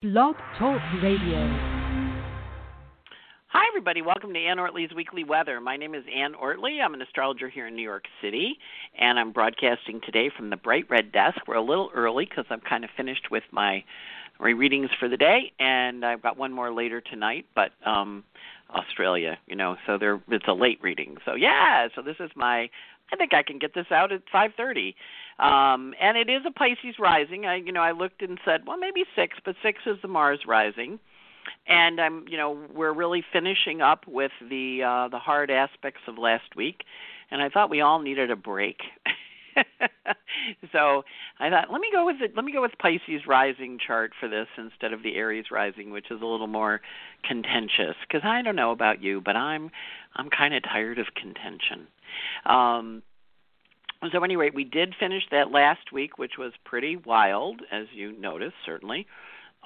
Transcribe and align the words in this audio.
Blog 0.00 0.36
Talk 0.56 0.80
Radio. 1.02 1.40
Hi, 3.48 3.64
everybody. 3.68 4.00
Welcome 4.00 4.32
to 4.32 4.38
Anne 4.38 4.58
Ortelee's 4.58 4.94
Weekly 4.94 5.24
Weather. 5.24 5.60
My 5.60 5.76
name 5.76 5.92
is 5.96 6.04
Anne 6.16 6.34
Ortelee. 6.40 6.80
I'm 6.80 6.94
an 6.94 7.02
astrologer 7.02 7.48
here 7.48 7.66
in 7.66 7.74
New 7.74 7.82
York 7.82 8.04
City, 8.22 8.58
and 8.96 9.18
I'm 9.18 9.32
broadcasting 9.32 10.00
today 10.06 10.30
from 10.36 10.50
the 10.50 10.56
Bright 10.56 10.88
Red 10.88 11.10
Desk. 11.10 11.38
We're 11.48 11.56
a 11.56 11.60
little 11.60 11.90
early 11.92 12.26
because 12.26 12.44
I'm 12.48 12.60
kind 12.60 12.84
of 12.84 12.90
finished 12.96 13.32
with 13.32 13.42
my 13.50 13.82
my 14.38 14.50
readings 14.50 14.90
for 15.00 15.08
the 15.08 15.16
day, 15.16 15.50
and 15.58 16.04
I've 16.04 16.22
got 16.22 16.38
one 16.38 16.52
more 16.52 16.72
later 16.72 17.00
tonight. 17.00 17.46
But 17.56 17.72
um, 17.84 18.22
Australia, 18.70 19.36
you 19.48 19.56
know, 19.56 19.74
so 19.84 19.98
there 19.98 20.20
it's 20.28 20.46
a 20.46 20.52
late 20.52 20.78
reading. 20.80 21.16
So 21.24 21.34
yeah, 21.34 21.88
so 21.96 22.02
this 22.02 22.18
is 22.20 22.30
my 22.36 22.70
I 23.12 23.16
think 23.16 23.34
I 23.34 23.42
can 23.42 23.58
get 23.58 23.74
this 23.74 23.90
out 23.90 24.12
at 24.12 24.22
5:30. 24.32 24.94
Um 25.38 25.94
and 26.00 26.16
it 26.16 26.28
is 26.28 26.42
a 26.46 26.50
Pisces 26.50 26.98
rising. 26.98 27.46
I 27.46 27.56
you 27.56 27.72
know, 27.72 27.82
I 27.82 27.92
looked 27.92 28.22
and 28.22 28.38
said, 28.44 28.66
well, 28.66 28.78
maybe 28.78 29.04
6, 29.14 29.38
but 29.44 29.56
6 29.62 29.78
is 29.86 29.96
the 30.02 30.08
Mars 30.08 30.40
rising. 30.46 30.98
And 31.66 32.00
I'm, 32.00 32.26
you 32.28 32.36
know, 32.36 32.58
we're 32.74 32.92
really 32.92 33.24
finishing 33.32 33.80
up 33.80 34.06
with 34.06 34.32
the 34.40 34.82
uh 34.82 35.08
the 35.08 35.18
hard 35.18 35.50
aspects 35.50 36.02
of 36.06 36.18
last 36.18 36.56
week, 36.56 36.84
and 37.30 37.42
I 37.42 37.48
thought 37.48 37.70
we 37.70 37.80
all 37.80 38.00
needed 38.00 38.30
a 38.30 38.36
break. 38.36 38.80
so 40.72 41.04
I 41.40 41.50
thought, 41.50 41.70
let 41.70 41.80
me 41.80 41.88
go 41.92 42.06
with 42.06 42.16
it. 42.20 42.32
Let 42.36 42.44
me 42.44 42.52
go 42.52 42.62
with 42.62 42.72
Pisces 42.78 43.26
rising 43.26 43.78
chart 43.84 44.12
for 44.18 44.28
this 44.28 44.46
instead 44.56 44.92
of 44.92 45.02
the 45.02 45.16
Aries 45.16 45.46
rising, 45.50 45.90
which 45.90 46.10
is 46.10 46.20
a 46.20 46.26
little 46.26 46.46
more 46.46 46.80
contentious. 47.24 47.96
Because 48.06 48.22
I 48.24 48.42
don't 48.42 48.56
know 48.56 48.72
about 48.72 49.02
you, 49.02 49.20
but 49.20 49.36
I'm 49.36 49.70
I'm 50.16 50.30
kind 50.30 50.54
of 50.54 50.62
tired 50.62 50.98
of 50.98 51.06
contention. 51.14 51.86
Um, 52.46 53.02
so 54.12 54.22
anyway, 54.22 54.50
we 54.54 54.64
did 54.64 54.94
finish 54.98 55.24
that 55.30 55.50
last 55.50 55.92
week, 55.92 56.18
which 56.18 56.38
was 56.38 56.52
pretty 56.64 56.96
wild, 56.96 57.62
as 57.72 57.86
you 57.92 58.12
noticed, 58.12 58.54
certainly. 58.64 59.06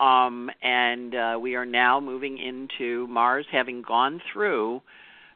Um, 0.01 0.51
and 0.63 1.15
uh, 1.15 1.39
we 1.41 1.55
are 1.55 1.67
now 1.67 2.01
moving 2.01 2.39
into 2.39 3.07
Mars 3.09 3.47
having 3.53 3.83
gone 3.83 4.23
through 4.33 4.81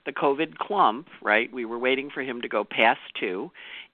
the 0.07 0.13
COVID 0.13 0.57
clump, 0.57 1.09
right? 1.21 1.53
We 1.53 1.67
were 1.67 1.79
waiting 1.79 2.11
for 2.11 2.23
him 2.23 2.41
to 2.41 2.49
go 2.49 2.65
past 2.65 3.01
two. 3.21 3.51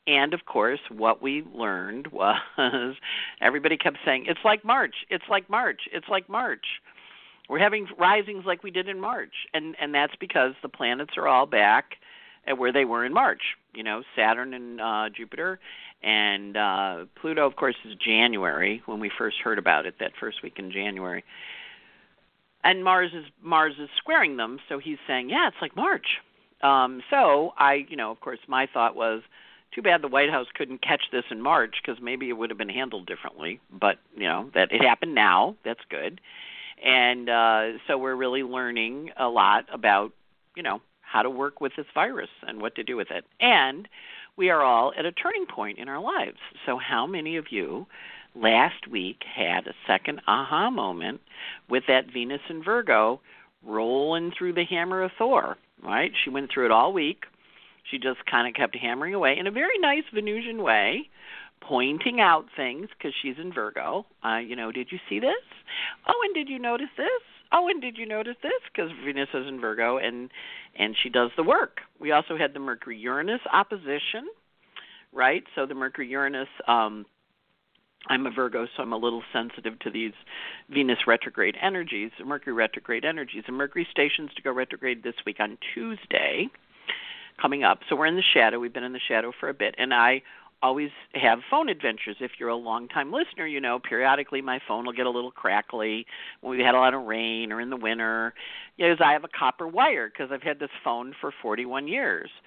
And 0.06 0.34
of 0.34 0.45
course, 0.47 0.81
what 0.89 1.20
we 1.20 1.42
learned 1.53 2.06
was 2.12 2.95
everybody 3.41 3.77
kept 3.77 3.98
saying, 4.05 4.27
it's 4.29 4.45
like 4.45 4.64
March, 4.64 4.95
it's 5.11 5.25
like 5.29 5.51
March, 5.51 5.83
it's 5.92 6.08
like 6.08 6.29
March. 6.29 6.67
We're 7.48 7.58
having 7.58 7.89
risings 7.98 8.45
like 8.47 8.62
we 8.62 8.70
did 8.70 8.89
in 8.89 9.01
March. 9.01 9.34
And, 9.53 9.75
and 9.81 9.92
that's 9.92 10.14
because 10.20 10.55
the 10.62 10.69
planets 10.69 11.14
are 11.17 11.27
all 11.27 11.47
back 11.47 11.97
at 12.47 12.59
where 12.59 12.73
they 12.73 12.85
were 12.85 13.05
in 13.05 13.12
March. 13.12 13.43
You 13.75 13.83
know, 13.83 14.03
Saturn 14.17 14.55
and 14.55 14.81
uh, 14.81 15.09
Jupiter, 15.15 15.59
and 16.03 16.57
uh, 16.57 17.05
Pluto, 17.21 17.47
of 17.47 17.57
course, 17.57 17.77
is 17.85 17.95
January 17.95 18.83
when 18.87 19.01
we 19.01 19.11
first 19.17 19.39
heard 19.43 19.59
about 19.59 19.87
it. 19.87 19.95
That 20.01 20.12
first 20.21 20.43
week 20.43 20.55
in 20.59 20.70
January, 20.70 21.25
and 22.65 22.85
Mars 22.85 23.13
is 23.15 23.25
Mars 23.43 23.75
is 23.79 23.89
squaring 23.97 24.37
them. 24.37 24.59
So 24.69 24.79
he's 24.79 24.98
saying, 25.07 25.31
yeah, 25.31 25.48
it's 25.48 25.57
like 25.61 25.77
March. 25.77 26.07
Um, 26.63 27.03
so 27.11 27.53
I, 27.59 27.87
you 27.89 27.97
know, 27.97 28.11
of 28.11 28.20
course, 28.20 28.39
my 28.47 28.69
thought 28.73 28.95
was, 28.95 29.23
too 29.75 29.83
bad 29.83 30.03
the 30.03 30.09
White 30.09 30.31
House 30.31 30.47
couldn't 30.55 30.83
catch 30.83 31.03
this 31.11 31.25
in 31.31 31.41
March 31.41 31.77
because 31.83 32.01
maybe 32.03 32.29
it 32.29 32.35
would 32.35 32.51
have 32.51 32.59
been 32.59 32.69
handled 32.69 33.07
differently. 33.07 33.61
But 33.70 33.98
you 34.17 34.29
know 34.29 34.51
that 34.55 34.70
it 34.70 34.83
happened 34.83 35.15
now. 35.15 35.57
That's 35.65 35.81
good. 35.89 36.20
And 36.85 37.29
uh, 37.29 37.79
so 37.87 37.97
we're 37.97 38.15
really 38.15 38.43
learning 38.43 39.11
a 39.17 39.29
lot 39.29 39.67
about, 39.73 40.13
you 40.57 40.65
know, 40.65 40.81
how 41.12 41.22
to 41.22 41.30
work 41.30 41.60
with 41.60 41.72
this 41.77 41.86
virus 41.94 42.30
and 42.46 42.60
what 42.60 42.74
to 42.77 42.82
do 42.82 42.96
with 42.96 43.10
it. 43.10 43.24
And 43.41 43.86
we 44.36 44.48
are 44.48 44.62
all 44.62 44.92
at 44.98 45.05
a 45.05 45.12
turning 45.12 45.46
point 45.46 45.78
in 45.78 45.88
our 45.88 46.00
lives. 46.00 46.38
So, 46.64 46.78
how 46.78 47.06
many 47.06 47.36
of 47.36 47.46
you 47.50 47.86
last 48.34 48.88
week 48.91 49.18
had 49.36 49.66
a 49.66 49.74
second 49.86 50.22
aha 50.27 50.70
moment 50.70 51.20
with 51.68 51.84
that 51.88 52.10
Venus 52.12 52.40
in 52.48 52.64
Virgo 52.64 53.20
rolling 53.62 54.33
through 54.36 54.55
the 54.55 54.64
hammer 54.64 55.02
of 55.02 55.10
Thor? 55.18 55.56
Right? 55.83 56.12
She 56.24 56.30
went 56.30 56.50
through 56.52 56.66
it 56.66 56.70
all 56.70 56.92
week. 56.92 57.24
She 57.90 57.98
just 57.98 58.24
kind 58.30 58.48
of 58.48 58.55
kept 58.55 58.77
hammering 58.77 59.12
away 59.12 59.36
in 59.39 59.46
a 59.46 59.51
very 59.51 59.78
nice 59.80 60.05
Venusian 60.14 60.62
way, 60.62 61.11
pointing 61.61 62.20
out 62.20 62.46
things 62.56 62.89
because 62.96 63.12
she's 63.20 63.34
in 63.39 63.52
Virgo. 63.52 64.06
Uh, 64.24 64.39
you 64.39 64.56
know, 64.56 64.72
did 64.72 64.89
you 64.90 64.98
see 65.08 65.18
this? 65.18 65.45
Oh, 66.06 66.14
and 66.24 66.34
did 66.34 66.48
you 66.48 66.58
notice 66.58 66.89
this? 66.96 67.22
Oh, 67.52 67.68
and 67.68 67.80
did 67.80 67.96
you 67.98 68.07
notice 68.07 68.36
this? 68.42 68.52
Because 68.73 68.90
Venus 69.05 69.29
is 69.35 69.46
in 69.46 69.61
Virgo, 69.61 69.98
and 69.98 70.30
and 70.79 70.96
she 71.02 71.08
does 71.08 71.30
the 71.36 71.42
work. 71.42 71.79
We 72.01 72.13
also 72.13 72.36
had 72.36 72.55
the 72.55 72.61
Mercury 72.61 72.98
Uranus 72.98 73.40
opposition, 73.52 74.29
right? 75.13 75.45
So 75.55 75.67
the 75.67 75.74
Mercury 75.74 76.08
Uranus. 76.08 76.48
Um, 76.67 77.07
I'm 78.08 78.27
a 78.27 78.33
Virgo, 78.33 78.67
so 78.77 78.83
I'm 78.83 78.92
a 78.92 78.96
little 78.96 79.23
sensitive 79.33 79.79
to 79.80 79.90
these 79.90 80.13
Venus 80.68 80.98
retrograde 81.07 81.57
energies, 81.63 82.11
Mercury 82.24 82.52
retrograde 82.52 83.05
energies, 83.05 83.45
and 83.46 83.57
Mercury 83.57 83.86
stations 83.92 84.30
to 84.34 84.42
go 84.42 84.52
retrograde 84.52 85.05
this 85.05 85.14
week 85.24 85.36
on 85.39 85.57
Tuesday 85.73 86.48
coming 87.40 87.63
up. 87.63 87.79
So 87.89 87.96
we're 87.96 88.07
in 88.07 88.17
the 88.17 88.23
shadow. 88.34 88.58
We've 88.58 88.73
been 88.73 88.83
in 88.83 88.92
the 88.92 89.01
shadow 89.07 89.33
for 89.39 89.48
a 89.48 89.55
bit, 89.55 89.74
and 89.79 89.95
I 89.95 90.23
always 90.62 90.90
have 91.14 91.40
phone 91.50 91.68
adventures. 91.68 92.17
If 92.20 92.33
you're 92.39 92.48
a 92.48 92.56
long 92.56 92.89
time 92.89 93.12
listener, 93.12 93.46
you 93.46 93.61
know 93.61 93.78
periodically 93.78 94.40
my 94.40 94.61
phone 94.67 94.86
will 94.86 94.92
get 94.92 95.06
a 95.06 95.11
little 95.11 95.30
crackly 95.30 96.06
when 96.40 96.56
we've 96.56 96.64
had 96.64 96.74
a 96.74 96.78
lot 96.78 96.95
of 96.95 97.05
rain 97.05 97.52
or 97.52 97.61
in 97.61 97.70
the 97.70 97.77
winter. 97.77 98.33
Because 98.77 98.98
I 99.05 99.12
have 99.12 99.24
a 99.24 99.28
copper 99.28 99.67
wire 99.67 100.08
because 100.08 100.30
I've 100.33 100.42
had 100.42 100.58
this 100.58 100.70
phone 100.84 101.14
for 101.20 101.33
41 101.42 101.89
years. 101.89 102.30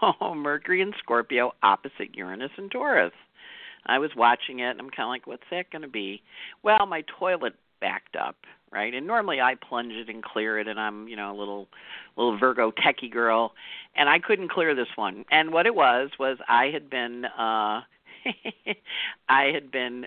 So 0.00 0.32
Mercury 0.32 0.80
and 0.80 0.94
Scorpio 1.00 1.52
opposite 1.60 2.14
Uranus 2.14 2.52
and 2.56 2.70
Taurus. 2.70 3.12
I 3.86 3.98
was 3.98 4.10
watching 4.16 4.60
it 4.60 4.70
and 4.70 4.80
I'm 4.80 4.90
kind 4.90 5.06
of 5.06 5.08
like, 5.08 5.26
what's 5.26 5.42
that 5.50 5.70
going 5.72 5.82
to 5.82 5.88
be? 5.88 6.22
Well, 6.62 6.86
my 6.86 7.02
toilet 7.18 7.54
backed 7.80 8.14
up 8.14 8.36
right? 8.70 8.92
And 8.94 9.06
normally 9.06 9.40
I 9.40 9.54
plunge 9.54 9.92
it 9.92 10.08
and 10.08 10.22
clear 10.22 10.58
it, 10.58 10.68
and 10.68 10.78
I'm 10.78 11.08
you 11.08 11.16
know 11.16 11.34
a 11.34 11.36
little 11.36 11.68
little 12.16 12.38
Virgo 12.38 12.70
techie 12.70 13.10
girl, 13.10 13.54
and 13.94 14.08
I 14.08 14.18
couldn't 14.18 14.48
clear 14.50 14.74
this 14.74 14.88
one. 14.96 15.24
And 15.30 15.52
what 15.52 15.66
it 15.66 15.74
was 15.74 16.10
was 16.18 16.38
I 16.48 16.66
had 16.66 16.90
been 16.90 17.24
uh 17.24 17.82
I 19.28 19.44
had 19.44 19.70
been 19.70 20.06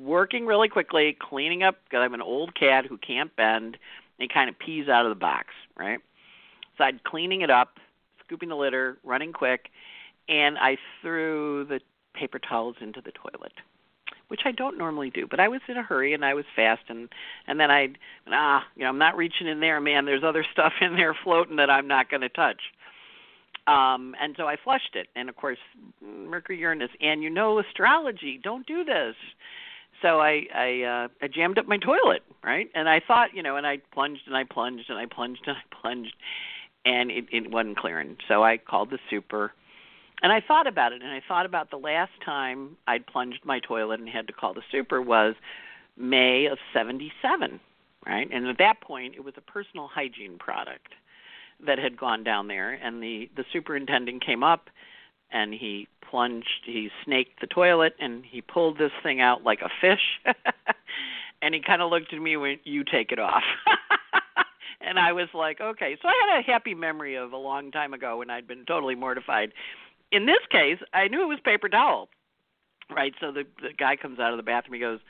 working 0.00 0.46
really 0.46 0.68
quickly, 0.68 1.16
cleaning 1.18 1.62
up 1.62 1.76
because 1.84 2.02
I'm 2.02 2.14
an 2.14 2.22
old 2.22 2.54
cat 2.54 2.86
who 2.86 2.98
can't 2.98 3.34
bend 3.36 3.76
and 4.18 4.32
kind 4.32 4.48
of 4.48 4.58
pees 4.58 4.88
out 4.88 5.04
of 5.04 5.10
the 5.10 5.20
box, 5.20 5.48
right? 5.76 6.00
So 6.78 6.84
I'd 6.84 7.04
cleaning 7.04 7.40
it 7.40 7.50
up, 7.50 7.78
scooping 8.24 8.48
the 8.48 8.56
litter, 8.56 8.98
running 9.04 9.32
quick, 9.32 9.70
and 10.28 10.58
I 10.58 10.76
threw 11.00 11.64
the 11.64 11.80
paper 12.14 12.38
towels 12.38 12.76
into 12.80 13.00
the 13.00 13.12
toilet 13.12 13.52
which 14.28 14.40
I 14.44 14.52
don't 14.52 14.78
normally 14.78 15.10
do. 15.10 15.26
But 15.28 15.40
I 15.40 15.48
was 15.48 15.60
in 15.68 15.76
a 15.76 15.82
hurry 15.82 16.14
and 16.14 16.24
I 16.24 16.34
was 16.34 16.44
fast, 16.54 16.82
and 16.88 17.08
and 17.46 17.58
then 17.60 17.70
I 17.70 17.88
ah 18.30 18.64
you 18.74 18.82
know 18.82 18.88
I'm 18.88 18.98
not 18.98 19.16
reaching 19.16 19.46
in 19.46 19.60
there, 19.60 19.80
man. 19.80 20.04
There's 20.04 20.24
other 20.24 20.44
stuff 20.52 20.72
in 20.80 20.96
there 20.96 21.16
floating 21.24 21.56
that 21.56 21.70
I'm 21.70 21.88
not 21.88 22.10
going 22.10 22.22
to 22.22 22.28
touch. 22.28 22.60
Um, 23.66 24.14
and 24.20 24.34
so 24.36 24.46
I 24.46 24.56
flushed 24.62 24.94
it, 24.94 25.08
and 25.16 25.28
of 25.28 25.36
course 25.36 25.58
Mercury 26.00 26.58
Uranus, 26.58 26.90
and 27.00 27.22
you 27.22 27.30
know 27.30 27.58
astrology, 27.58 28.40
don't 28.42 28.66
do 28.66 28.84
this. 28.84 29.16
So 30.02 30.20
I 30.20 30.42
I 30.54 30.82
uh, 30.82 31.08
I 31.22 31.28
jammed 31.28 31.58
up 31.58 31.66
my 31.66 31.78
toilet, 31.78 32.22
right? 32.44 32.68
And 32.74 32.88
I 32.88 33.00
thought, 33.06 33.34
you 33.34 33.42
know, 33.42 33.56
and 33.56 33.66
I 33.66 33.78
plunged 33.92 34.22
and 34.26 34.36
I 34.36 34.44
plunged 34.44 34.88
and 34.88 34.98
I 34.98 35.06
plunged 35.06 35.42
and 35.46 35.56
I 35.56 35.76
plunged, 35.80 36.14
and 36.84 37.10
it, 37.10 37.24
it 37.32 37.50
wasn't 37.50 37.78
clearing. 37.78 38.16
So 38.28 38.44
I 38.44 38.58
called 38.58 38.90
the 38.90 38.98
super 39.10 39.52
and 40.22 40.32
I 40.32 40.40
thought 40.40 40.66
about 40.66 40.92
it, 40.92 41.02
and 41.02 41.10
I 41.10 41.20
thought 41.26 41.46
about 41.46 41.70
the 41.70 41.76
last 41.76 42.12
time 42.24 42.76
I'd 42.86 43.06
plunged 43.06 43.44
my 43.44 43.60
toilet 43.60 44.00
and 44.00 44.08
had 44.08 44.26
to 44.28 44.32
call 44.32 44.54
the 44.54 44.62
super 44.72 45.02
was 45.02 45.34
May 45.96 46.46
of 46.46 46.58
'77, 46.72 47.60
right? 48.06 48.28
And 48.32 48.46
at 48.46 48.58
that 48.58 48.80
point, 48.80 49.14
it 49.14 49.24
was 49.24 49.34
a 49.36 49.40
personal 49.40 49.88
hygiene 49.88 50.38
product 50.38 50.94
that 51.64 51.78
had 51.78 51.98
gone 51.98 52.24
down 52.24 52.48
there, 52.48 52.72
and 52.72 53.02
the 53.02 53.28
the 53.36 53.44
superintendent 53.52 54.24
came 54.24 54.42
up, 54.42 54.68
and 55.30 55.52
he 55.52 55.88
plunged, 56.08 56.64
he 56.64 56.90
snaked 57.04 57.40
the 57.40 57.46
toilet, 57.46 57.94
and 57.98 58.24
he 58.24 58.40
pulled 58.40 58.78
this 58.78 58.92
thing 59.02 59.20
out 59.20 59.42
like 59.44 59.60
a 59.60 59.70
fish, 59.80 60.20
and 61.42 61.54
he 61.54 61.60
kind 61.60 61.82
of 61.82 61.90
looked 61.90 62.12
at 62.12 62.20
me 62.20 62.32
and 62.34 62.42
went, 62.42 62.60
"You 62.64 62.84
take 62.84 63.12
it 63.12 63.18
off." 63.18 63.42
and 64.80 64.98
I 64.98 65.12
was 65.12 65.28
like, 65.34 65.60
okay. 65.60 65.96
So 66.00 66.08
I 66.08 66.14
had 66.28 66.40
a 66.40 66.42
happy 66.42 66.74
memory 66.74 67.16
of 67.16 67.32
a 67.32 67.36
long 67.36 67.70
time 67.70 67.92
ago 67.92 68.18
when 68.18 68.30
I'd 68.30 68.46
been 68.46 68.64
totally 68.66 68.94
mortified 68.94 69.52
in 70.12 70.26
this 70.26 70.40
case, 70.50 70.78
I 70.92 71.08
knew 71.08 71.22
it 71.22 71.26
was 71.26 71.38
paper 71.44 71.68
towel. 71.68 72.08
Right, 72.88 73.12
so 73.20 73.32
the 73.32 73.42
the 73.60 73.72
guy 73.76 73.96
comes 73.96 74.20
out 74.20 74.32
of 74.32 74.36
the 74.36 74.44
bathroom. 74.44 74.74
He 74.74 74.80
goes, 74.80 75.00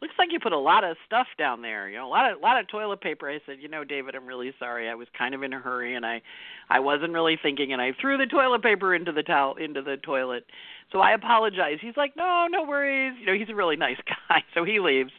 "Looks 0.00 0.14
like 0.16 0.30
you 0.30 0.38
put 0.38 0.52
a 0.52 0.58
lot 0.58 0.84
of 0.84 0.96
stuff 1.04 1.26
down 1.36 1.60
there. 1.60 1.88
You 1.88 1.96
know, 1.96 2.06
a 2.06 2.08
lot 2.08 2.30
of 2.30 2.38
a 2.38 2.40
lot 2.40 2.60
of 2.60 2.68
toilet 2.68 3.00
paper." 3.00 3.28
I 3.28 3.40
said, 3.44 3.56
"You 3.60 3.68
know, 3.68 3.82
David, 3.82 4.14
I'm 4.14 4.26
really 4.26 4.54
sorry. 4.60 4.88
I 4.88 4.94
was 4.94 5.08
kind 5.18 5.34
of 5.34 5.42
in 5.42 5.52
a 5.52 5.58
hurry 5.58 5.96
and 5.96 6.06
I 6.06 6.22
I 6.70 6.78
wasn't 6.78 7.12
really 7.12 7.36
thinking 7.42 7.72
and 7.72 7.82
I 7.82 7.94
threw 8.00 8.16
the 8.16 8.26
toilet 8.26 8.62
paper 8.62 8.94
into 8.94 9.10
the 9.10 9.24
towel 9.24 9.56
into 9.56 9.82
the 9.82 9.96
toilet. 9.96 10.46
So 10.92 11.00
I 11.00 11.12
apologize." 11.14 11.78
He's 11.80 11.96
like, 11.96 12.16
"No, 12.16 12.46
no 12.48 12.62
worries. 12.62 13.14
You 13.18 13.26
know, 13.26 13.34
he's 13.34 13.48
a 13.48 13.56
really 13.56 13.76
nice 13.88 13.98
guy." 14.06 14.44
So 14.54 14.62
he 14.62 14.78
leaves. 14.78 15.10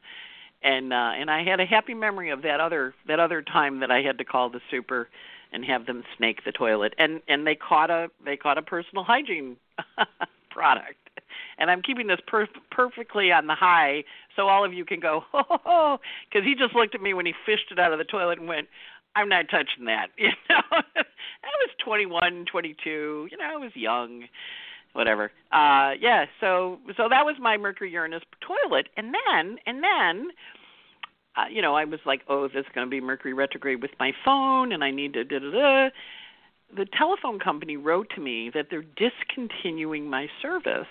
And 0.63 0.93
uh 0.93 1.11
and 1.17 1.29
I 1.29 1.43
had 1.43 1.59
a 1.59 1.65
happy 1.65 1.93
memory 1.93 2.29
of 2.29 2.41
that 2.43 2.61
other 2.61 2.93
that 3.07 3.19
other 3.19 3.41
time 3.41 3.81
that 3.81 3.91
I 3.91 4.01
had 4.01 4.17
to 4.19 4.23
call 4.23 4.49
the 4.49 4.61
super 4.71 5.09
and 5.51 5.65
have 5.65 5.85
them 5.85 6.03
snake 6.17 6.43
the 6.45 6.51
toilet 6.51 6.93
and 6.97 7.21
and 7.27 7.45
they 7.47 7.55
caught 7.55 7.89
a 7.89 8.07
they 8.25 8.37
caught 8.37 8.57
a 8.57 8.61
personal 8.61 9.03
hygiene 9.03 9.57
product 10.49 11.07
and 11.57 11.71
I'm 11.71 11.81
keeping 11.81 12.07
this 12.07 12.19
per- 12.27 12.47
perfectly 12.71 13.31
on 13.31 13.47
the 13.47 13.55
high, 13.55 14.03
so 14.35 14.47
all 14.47 14.63
of 14.63 14.73
you 14.73 14.85
can 14.85 14.99
go 14.99 15.23
ho 15.31 15.43
ho 15.47 15.57
ho, 15.63 15.97
because 16.29 16.45
he 16.45 16.55
just 16.55 16.75
looked 16.75 16.95
at 16.95 17.01
me 17.01 17.13
when 17.13 17.25
he 17.25 17.33
fished 17.45 17.71
it 17.71 17.79
out 17.79 17.91
of 17.91 17.97
the 17.97 18.05
toilet 18.05 18.39
and 18.39 18.47
went, 18.47 18.67
"I'm 19.15 19.29
not 19.29 19.45
touching 19.49 19.85
that." 19.85 20.07
You 20.17 20.29
know, 20.49 20.61
I 20.71 21.53
was 21.61 21.69
21, 21.83 22.45
22. 22.51 23.27
You 23.31 23.37
know, 23.37 23.43
I 23.43 23.57
was 23.57 23.71
young 23.75 24.25
whatever. 24.93 25.31
Uh 25.51 25.91
yeah, 25.99 26.25
so 26.39 26.79
so 26.97 27.07
that 27.09 27.23
was 27.23 27.35
my 27.39 27.55
Mercury 27.55 27.91
Uranus 27.91 28.23
toilet 28.41 28.87
and 28.97 29.13
then 29.13 29.57
and 29.65 29.83
then 29.83 30.29
uh, 31.37 31.45
you 31.51 31.61
know, 31.61 31.75
I 31.75 31.85
was 31.85 31.99
like, 32.05 32.21
"Oh, 32.27 32.47
this 32.47 32.65
is 32.65 32.71
going 32.73 32.87
to 32.87 32.91
be 32.91 32.99
Mercury 32.99 33.33
retrograde 33.33 33.81
with 33.81 33.91
my 33.99 34.11
phone 34.25 34.71
and 34.71 34.83
I 34.83 34.91
need 34.91 35.13
to 35.13 35.23
da 35.23 35.39
da 35.39 35.51
da." 35.51 35.89
The 36.75 36.85
telephone 36.97 37.39
company 37.39 37.77
wrote 37.77 38.09
to 38.15 38.21
me 38.21 38.51
that 38.53 38.67
they're 38.69 38.83
discontinuing 38.97 40.09
my 40.09 40.27
service 40.41 40.87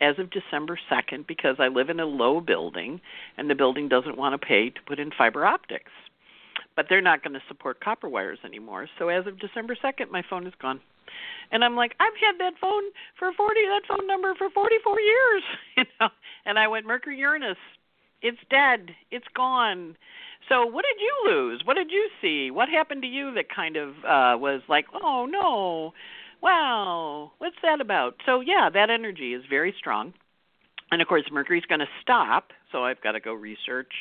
as 0.00 0.18
of 0.18 0.30
December 0.30 0.78
2nd 0.90 1.26
because 1.26 1.56
I 1.58 1.68
live 1.68 1.90
in 1.90 2.00
a 2.00 2.06
low 2.06 2.40
building 2.40 3.00
and 3.36 3.48
the 3.48 3.54
building 3.54 3.88
doesn't 3.88 4.16
want 4.16 4.40
to 4.40 4.44
pay 4.44 4.70
to 4.70 4.80
put 4.86 4.98
in 4.98 5.10
fiber 5.16 5.44
optics. 5.44 5.90
But 6.76 6.86
they're 6.88 7.00
not 7.00 7.22
going 7.22 7.34
to 7.34 7.42
support 7.48 7.80
copper 7.80 8.08
wires 8.08 8.38
anymore. 8.44 8.88
So 8.98 9.08
as 9.08 9.26
of 9.26 9.38
December 9.38 9.76
2nd, 9.76 10.10
my 10.10 10.22
phone 10.28 10.46
is 10.46 10.54
gone. 10.60 10.80
And 11.50 11.64
I'm 11.64 11.74
like, 11.74 11.94
I've 11.98 12.16
had 12.20 12.38
that 12.38 12.58
phone 12.60 12.84
for 13.18 13.32
40, 13.32 13.60
that 13.62 13.82
phone 13.88 14.06
number 14.06 14.34
for 14.36 14.50
44 14.50 15.00
years, 15.00 15.42
you 15.76 15.84
know. 16.00 16.08
And 16.44 16.58
I 16.58 16.68
went 16.68 16.86
Mercury 16.86 17.18
Uranus, 17.18 17.56
it's 18.22 18.38
dead, 18.50 18.90
it's 19.10 19.26
gone. 19.34 19.96
So 20.48 20.64
what 20.64 20.84
did 20.84 21.00
you 21.00 21.30
lose? 21.30 21.62
What 21.64 21.74
did 21.74 21.90
you 21.90 22.08
see? 22.22 22.50
What 22.50 22.68
happened 22.68 23.02
to 23.02 23.08
you 23.08 23.34
that 23.34 23.54
kind 23.54 23.76
of 23.76 23.88
uh 23.98 24.38
was 24.38 24.62
like, 24.68 24.86
oh 25.02 25.26
no, 25.30 25.92
wow, 26.42 27.32
what's 27.38 27.56
that 27.62 27.80
about? 27.80 28.14
So 28.26 28.40
yeah, 28.40 28.68
that 28.72 28.90
energy 28.90 29.34
is 29.34 29.42
very 29.48 29.74
strong. 29.78 30.14
And 30.90 31.02
of 31.02 31.08
course, 31.08 31.24
Mercury's 31.30 31.66
going 31.68 31.80
to 31.80 31.86
stop, 32.00 32.48
so 32.72 32.84
I've 32.84 33.00
got 33.02 33.12
to 33.12 33.20
go 33.20 33.34
research. 33.34 33.92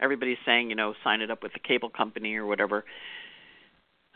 Everybody's 0.00 0.38
saying, 0.46 0.70
you 0.70 0.76
know, 0.76 0.94
sign 1.02 1.20
it 1.20 1.30
up 1.30 1.42
with 1.42 1.52
the 1.52 1.58
cable 1.58 1.90
company 1.90 2.36
or 2.36 2.46
whatever. 2.46 2.84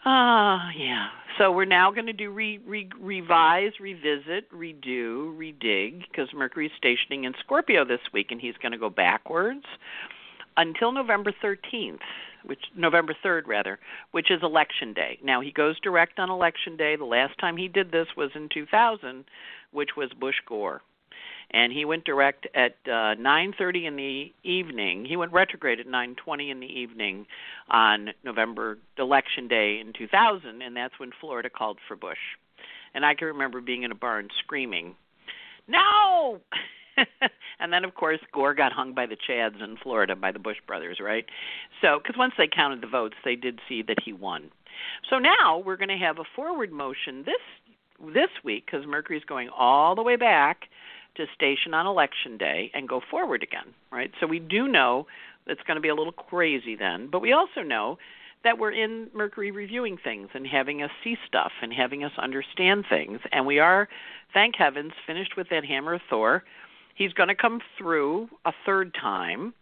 Ah, 0.05 0.69
uh, 0.69 0.71
yeah. 0.77 1.09
So 1.39 1.51
we're 1.51 1.65
now 1.65 1.91
going 1.91 2.07
to 2.07 2.13
do 2.13 2.31
re, 2.31 2.59
re, 2.67 2.91
revise, 3.01 3.73
revisit, 3.81 4.51
redo, 4.53 5.35
redig 5.37 6.03
because 6.11 6.29
Mercury's 6.35 6.73
stationing 6.77 7.25
in 7.25 7.33
Scorpio 7.41 7.85
this 7.85 8.01
week, 8.13 8.31
and 8.31 8.41
he's 8.41 8.57
going 8.61 8.73
to 8.73 8.79
go 8.79 8.91
backwards 8.91 9.65
until 10.57 10.93
November 10.93 11.33
13th, 11.43 12.01
which 12.45 12.61
November 12.77 13.15
3rd 13.25 13.47
rather, 13.47 13.79
which 14.11 14.31
is 14.31 14.43
election 14.43 14.93
day. 14.93 15.19
Now 15.25 15.41
he 15.41 15.53
goes 15.53 15.81
direct 15.81 16.19
on 16.19 16.31
election 16.31 16.77
day. 16.77 16.97
The 16.97 17.05
last 17.05 17.39
time 17.39 17.57
he 17.57 17.69
did 17.69 17.93
this 17.93 18.09
was 18.17 18.31
in 18.35 18.49
2000, 18.53 19.25
which 19.71 19.91
was 19.97 20.11
Bush 20.21 20.37
Gore 20.47 20.83
and 21.53 21.73
he 21.73 21.85
went 21.85 22.05
direct 22.05 22.47
at 22.55 22.77
uh, 22.87 23.15
9:30 23.17 23.87
in 23.87 23.97
the 23.97 24.33
evening. 24.43 25.05
He 25.05 25.17
went 25.17 25.33
retrograde 25.33 25.81
at 25.81 25.87
9:20 25.87 26.51
in 26.51 26.61
the 26.61 26.67
evening 26.67 27.27
on 27.69 28.11
November 28.25 28.79
election 28.99 29.49
day 29.49 29.79
in 29.81 29.93
2000, 29.93 30.63
and 30.63 30.77
that's 30.77 30.99
when 30.99 31.11
Florida 31.21 31.51
called 31.51 31.79
for 31.87 31.97
Bush. 31.97 32.19
And 32.95 33.05
I 33.05 33.15
can 33.15 33.29
remember 33.29 33.61
being 33.61 33.83
in 33.83 33.93
a 33.93 33.97
barn 33.97 34.29
screaming, 34.39 34.97
"No!" 35.69 36.41
and 37.61 37.73
then 37.73 37.85
of 37.85 37.95
course 37.95 38.21
Gore 38.33 38.55
got 38.55 38.73
hung 38.73 38.95
by 38.95 39.07
the 39.07 39.17
Chads 39.17 39.63
in 39.63 39.77
Florida 39.77 40.17
by 40.17 40.33
the 40.33 40.39
Bush 40.39 40.59
brothers, 40.67 40.99
right? 41.01 41.27
So, 41.81 41.99
because 41.99 42.19
once 42.19 42.35
they 42.37 42.49
counted 42.49 42.81
the 42.81 42.87
votes, 42.87 43.17
they 43.25 43.37
did 43.37 43.61
see 43.69 43.83
that 43.83 43.99
he 44.03 44.13
won. 44.13 44.51
So 45.11 45.19
now 45.19 45.59
we're 45.59 45.77
going 45.77 45.89
to 45.89 45.97
have 45.97 46.19
a 46.19 46.25
forward 46.35 46.73
motion 46.73 47.25
this 47.25 47.41
this 48.15 48.31
week 48.43 48.67
because 48.67 48.87
Mercury's 48.87 49.25
going 49.25 49.49
all 49.57 49.95
the 49.95 50.03
way 50.03 50.17
back 50.17 50.69
to 51.17 51.27
station 51.35 51.75
on 51.75 51.87
election 51.87 52.39
day 52.39 52.71
and 52.75 52.89
go 52.89 53.01
forward 53.11 53.43
again, 53.43 53.75
right? 53.91 54.11
So 54.21 54.27
we 54.27 54.39
do 54.39 54.69
know 54.69 55.07
it's 55.47 55.63
going 55.67 55.77
to 55.77 55.81
be 55.81 55.89
a 55.89 55.95
little 55.95 56.13
crazy 56.13 56.77
then, 56.77 57.09
but 57.11 57.21
we 57.21 57.33
also 57.33 57.61
know 57.61 57.99
that 58.45 58.59
we're 58.59 58.73
in 58.73 59.09
Mercury 59.15 59.51
reviewing 59.51 59.97
things 60.03 60.29
and 60.35 60.47
having 60.47 60.83
us 60.83 60.91
see 61.05 61.17
stuff 61.27 61.53
and 61.63 61.73
having 61.73 62.03
us 62.03 62.13
understand 62.19 62.85
things. 62.89 63.21
And 63.31 63.47
we 63.47 63.59
are, 63.59 63.89
thank 64.35 64.57
heavens, 64.57 64.93
finished 65.07 65.37
with 65.37 65.49
that 65.51 65.65
Hammer 65.65 65.95
of 65.95 66.01
Thor. 66.11 66.43
He's 66.95 67.13
going 67.13 67.29
to 67.29 67.35
come 67.35 67.61
through 67.79 68.29
a 68.45 68.53
third 68.67 68.95
time, 69.01 69.55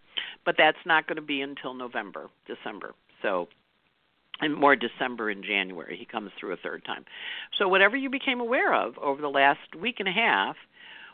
but 0.44 0.55
that's 0.56 0.79
not 0.87 1.06
going 1.06 1.17
to 1.17 1.23
be 1.23 1.43
until 1.43 1.75
November, 1.75 2.29
December. 2.47 2.94
So 3.23 3.49
and 4.41 4.55
more 4.55 4.75
December 4.75 5.29
and 5.29 5.44
January 5.44 5.97
he 5.99 6.06
comes 6.06 6.31
through 6.38 6.52
a 6.52 6.56
third 6.56 6.85
time. 6.85 7.05
So 7.58 7.69
whatever 7.69 7.97
you 7.97 8.08
became 8.08 8.41
aware 8.41 8.75
of 8.75 8.97
over 8.99 9.20
the 9.20 9.29
last 9.29 9.75
week 9.79 9.97
and 9.99 10.08
a 10.08 10.12
half 10.12 10.56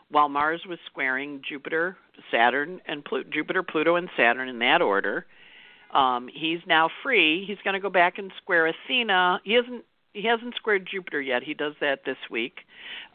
while 0.09 0.29
Mars 0.29 0.61
was 0.67 0.79
squaring 0.85 1.41
Jupiter, 1.47 1.97
Saturn, 2.31 2.79
and 2.87 3.03
Pluto, 3.03 3.29
Jupiter, 3.31 3.63
Pluto, 3.63 3.95
and 3.95 4.09
Saturn 4.15 4.49
in 4.49 4.59
that 4.59 4.81
order. 4.81 5.25
Um, 5.93 6.29
he's 6.33 6.59
now 6.67 6.89
free. 7.03 7.45
He's 7.45 7.57
going 7.63 7.73
to 7.73 7.79
go 7.79 7.89
back 7.89 8.17
and 8.17 8.31
square 8.41 8.67
Athena. 8.67 9.41
He 9.43 9.53
hasn't 9.53 9.83
he 10.13 10.23
hasn't 10.23 10.55
squared 10.55 10.87
Jupiter 10.91 11.21
yet. 11.21 11.43
He 11.43 11.53
does 11.53 11.73
that 11.79 12.03
this 12.05 12.17
week. 12.31 12.59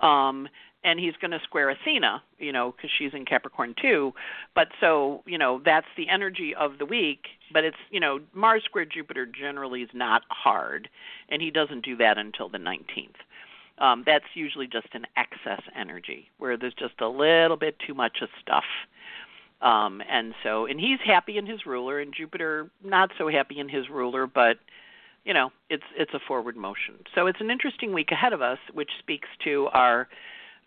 Um, 0.00 0.48
and 0.84 0.98
he's 0.98 1.14
going 1.20 1.30
to 1.30 1.40
square 1.44 1.70
Athena, 1.70 2.22
you 2.38 2.52
know, 2.52 2.72
because 2.72 2.90
she's 2.96 3.12
in 3.14 3.24
Capricorn 3.24 3.74
too. 3.80 4.12
But 4.54 4.68
so, 4.80 5.22
you 5.26 5.38
know, 5.38 5.60
that's 5.64 5.86
the 5.96 6.08
energy 6.08 6.54
of 6.54 6.78
the 6.78 6.86
week. 6.86 7.26
But 7.52 7.64
it's, 7.64 7.76
you 7.90 8.00
know, 8.00 8.20
Mars 8.34 8.62
squared 8.64 8.90
Jupiter 8.92 9.26
generally 9.26 9.82
is 9.82 9.90
not 9.94 10.22
hard, 10.28 10.88
and 11.28 11.40
he 11.40 11.50
doesn't 11.50 11.84
do 11.84 11.96
that 11.96 12.18
until 12.18 12.48
the 12.48 12.58
19th 12.58 13.14
um, 13.82 14.04
that's 14.06 14.24
usually 14.34 14.68
just 14.68 14.86
an 14.92 15.04
excess 15.16 15.60
energy 15.76 16.30
where 16.38 16.56
there's 16.56 16.72
just 16.74 17.00
a 17.00 17.08
little 17.08 17.56
bit 17.56 17.76
too 17.84 17.92
much 17.92 18.18
of 18.22 18.28
stuff. 18.40 18.64
Um, 19.60 20.02
and 20.08 20.34
so, 20.42 20.66
and 20.66 20.80
he's 20.80 21.00
happy 21.04 21.36
in 21.36 21.46
his 21.46 21.66
ruler, 21.66 22.00
and 22.00 22.14
Jupiter 22.14 22.70
not 22.82 23.10
so 23.18 23.28
happy 23.28 23.58
in 23.58 23.68
his 23.68 23.90
ruler, 23.90 24.26
but 24.26 24.58
you 25.24 25.34
know, 25.34 25.50
it's 25.68 25.84
it's 25.96 26.14
a 26.14 26.20
forward 26.26 26.56
motion. 26.56 26.94
So 27.14 27.26
it's 27.26 27.40
an 27.40 27.50
interesting 27.50 27.92
week 27.92 28.10
ahead 28.10 28.32
of 28.32 28.40
us, 28.40 28.58
which 28.72 28.90
speaks 29.00 29.28
to 29.44 29.68
our 29.72 30.08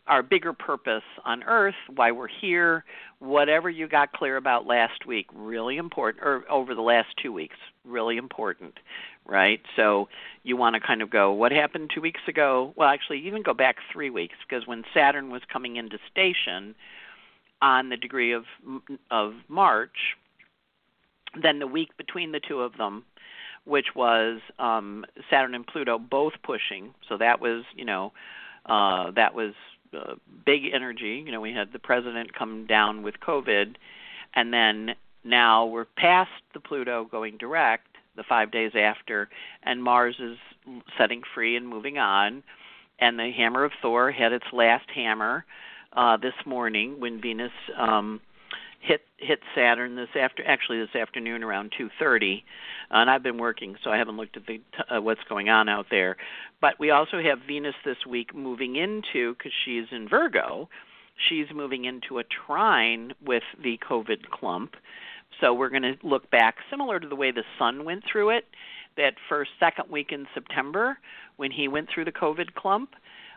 our 0.08 0.22
bigger 0.22 0.54
purpose 0.54 1.04
on 1.24 1.44
earth, 1.44 1.76
why 1.96 2.12
we're 2.12 2.28
here, 2.28 2.86
whatever 3.20 3.70
you 3.70 3.88
got 3.88 4.14
clear 4.14 4.38
about 4.38 4.68
last 4.68 5.06
week, 5.08 5.26
really 5.34 5.78
important, 5.78 6.24
or 6.24 6.44
over 6.50 6.76
the 6.76 6.82
last 6.82 7.08
two 7.22 7.34
weeks, 7.34 7.56
really 7.84 8.18
important, 8.18 8.78
right? 9.26 9.62
So 9.76 10.08
you 10.44 10.56
want 10.58 10.76
to 10.76 10.80
kind 10.80 11.02
of 11.02 11.10
go, 11.10 11.32
what 11.32 11.52
happened 11.52 11.92
two 11.94 12.02
weeks 12.02 12.22
ago? 12.28 12.74
Well, 12.76 12.90
actually, 12.90 13.20
even 13.26 13.42
go 13.42 13.54
back 13.54 13.78
three 13.92 14.10
weeks, 14.10 14.36
because 14.48 14.68
when 14.68 14.84
Saturn 14.94 15.32
was 15.32 15.42
coming 15.52 15.78
into 15.78 15.98
station 16.12 16.76
on 17.62 17.90
the 17.90 17.98
degree 17.98 18.34
of 18.34 18.44
of 19.10 19.34
March, 19.48 20.16
then 21.42 21.60
the 21.60 21.68
week 21.68 21.96
between 21.98 22.32
the 22.32 22.40
two 22.40 22.60
of 22.62 22.78
them, 22.78 23.04
which 23.66 23.88
was 23.96 24.42
um, 24.60 25.06
Saturn 25.30 25.56
and 25.56 25.66
Pluto 25.66 25.98
both 25.98 26.34
pushing, 26.44 26.94
so 27.10 27.18
that 27.18 27.42
was, 27.42 27.64
you 27.76 27.86
know, 27.86 28.14
uh, 28.68 29.12
that 29.12 29.34
was 29.34 29.54
uh, 29.98 30.16
big 30.46 30.64
energy. 30.74 31.24
You 31.26 31.32
know, 31.32 31.42
we 31.42 31.54
had 31.54 31.74
the 31.74 31.80
president 31.80 32.34
come 32.34 32.68
down 32.68 33.02
with 33.02 33.16
COVID, 33.26 33.76
and 34.36 34.54
then 34.54 34.96
now 35.24 35.66
we're 35.66 35.86
past 35.86 36.30
the 36.54 36.60
Pluto 36.60 37.06
going 37.10 37.38
direct 37.38 37.88
the 38.16 38.24
five 38.24 38.52
days 38.52 38.72
after, 38.76 39.30
and 39.64 39.84
Mars 39.84 40.16
is 40.20 40.38
setting 40.98 41.22
free 41.34 41.56
and 41.56 41.68
moving 41.68 41.98
on. 41.98 42.44
And 43.00 43.20
the 43.20 43.32
hammer 43.32 43.66
of 43.66 43.72
Thor 43.82 44.12
had 44.12 44.32
its 44.32 44.46
last 44.54 44.90
hammer 44.94 45.46
uh, 45.94 46.18
this 46.18 46.34
morning 46.46 47.00
when 47.00 47.22
Venus 47.22 47.52
um, 47.78 48.22
hit 48.80 49.02
hit 49.18 49.40
Saturn 49.56 49.96
this 49.96 50.10
after 50.20 50.46
actually 50.46 50.80
this 50.80 50.96
afternoon 50.96 51.44
around 51.44 51.74
2:30, 51.78 52.44
and 52.92 53.10
I've 53.10 53.24
been 53.24 53.38
working 53.38 53.76
so 53.84 53.92
I 53.92 53.98
haven't 53.98 54.18
looked 54.18 54.38
at 54.38 54.46
the 54.46 54.62
uh, 54.90 55.02
what's 55.02 55.24
going 55.28 55.50
on 55.50 55.68
out 55.68 55.88
there. 55.90 56.18
But 56.62 56.80
we 56.80 56.92
also 56.92 57.22
have 57.22 57.40
Venus 57.48 57.76
this 57.84 58.06
week 58.08 58.36
moving 58.36 58.76
into 58.76 59.36
because 59.36 59.52
she's 59.66 59.86
in 59.92 60.08
Virgo, 60.08 60.70
she's 61.30 61.48
moving 61.54 61.86
into 61.86 62.20
a 62.20 62.24
trine 62.24 63.14
with 63.26 63.44
the 63.62 63.78
COVID 63.90 64.30
clump. 64.30 64.76
So 65.42 65.54
we're 65.54 65.70
going 65.70 65.84
to 65.84 65.96
look 66.04 66.30
back 66.32 66.56
similar 66.70 67.00
to 67.00 67.08
the 67.08 67.16
way 67.16 67.32
the 67.32 67.44
Sun 67.60 67.86
went 67.86 68.04
through 68.10 68.30
it, 68.32 68.46
that 68.98 69.16
first 69.28 69.52
second 69.60 69.90
week 69.92 70.12
in 70.12 70.26
September 70.34 70.98
when 71.38 71.52
he 71.52 71.68
went 71.68 71.90
through 71.94 72.06
the 72.06 72.12
COVID 72.12 72.54
clump. 72.54 72.92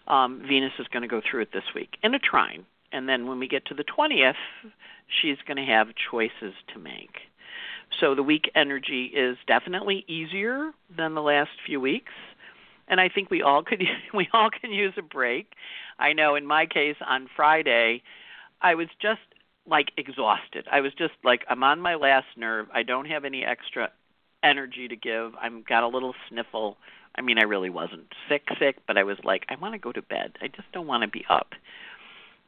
Um, 0.07 0.43
Venus 0.49 0.73
is 0.79 0.87
going 0.89 1.03
to 1.03 1.09
go 1.09 1.21
through 1.29 1.43
it 1.43 1.53
this 1.53 1.65
week 1.75 1.97
in 2.03 2.15
a 2.15 2.19
trine 2.19 2.65
and 2.93 3.09
then 3.09 3.27
when 3.27 3.39
we 3.39 3.49
get 3.49 3.67
to 3.67 3.75
the 3.75 3.85
20th, 3.85 4.35
she's 5.21 5.37
going 5.47 5.57
to 5.57 5.71
have 5.71 5.89
choices 6.11 6.55
to 6.73 6.79
make. 6.79 7.17
So 8.01 8.15
the 8.15 8.23
week 8.23 8.51
energy 8.55 9.07
is 9.07 9.37
definitely 9.47 10.05
easier 10.09 10.73
than 10.95 11.15
the 11.15 11.23
last 11.23 11.51
few 11.65 11.81
weeks, 11.81 12.13
and 12.87 13.01
I 13.01 13.09
think 13.09 13.31
we 13.31 13.43
all 13.43 13.63
could 13.63 13.83
we 14.15 14.29
all 14.33 14.51
can 14.51 14.73
use 14.73 14.95
a 14.97 15.03
break. 15.03 15.53
I 15.99 16.13
know 16.13 16.35
in 16.35 16.47
my 16.47 16.67
case 16.67 16.97
on 17.07 17.29
Friday, 17.35 18.03
I 18.61 18.75
was 18.75 18.89
just 19.01 19.21
like 19.69 19.93
exhausted. 19.97 20.67
I 20.71 20.81
was 20.81 20.93
just 20.95 21.15
like 21.25 21.45
I'm 21.49 21.63
on 21.63 21.81
my 21.81 21.95
last 21.95 22.27
nerve. 22.37 22.67
I 22.73 22.83
don't 22.83 23.07
have 23.07 23.25
any 23.25 23.45
extra 23.45 23.91
energy 24.43 24.89
to 24.89 24.97
give. 24.97 25.33
I'm 25.41 25.65
got 25.69 25.83
a 25.83 25.89
little 25.89 26.15
sniffle. 26.29 26.77
I 27.15 27.21
mean, 27.21 27.39
I 27.39 27.43
really 27.43 27.71
wasn't 27.71 28.07
sick 28.29 28.43
sick, 28.59 28.77
but 28.87 28.97
I 28.97 29.05
was 29.05 29.19
like 29.25 29.45
I 29.49 29.57
want 29.57 29.75
to 29.75 29.79
go 29.79 29.93
to 29.93 30.03
bed. 30.03 30.33
I 30.41 30.49
just 30.49 30.71
don't 30.73 30.87
want 30.87 31.03
to 31.03 31.09
be 31.09 31.25
up 31.29 31.55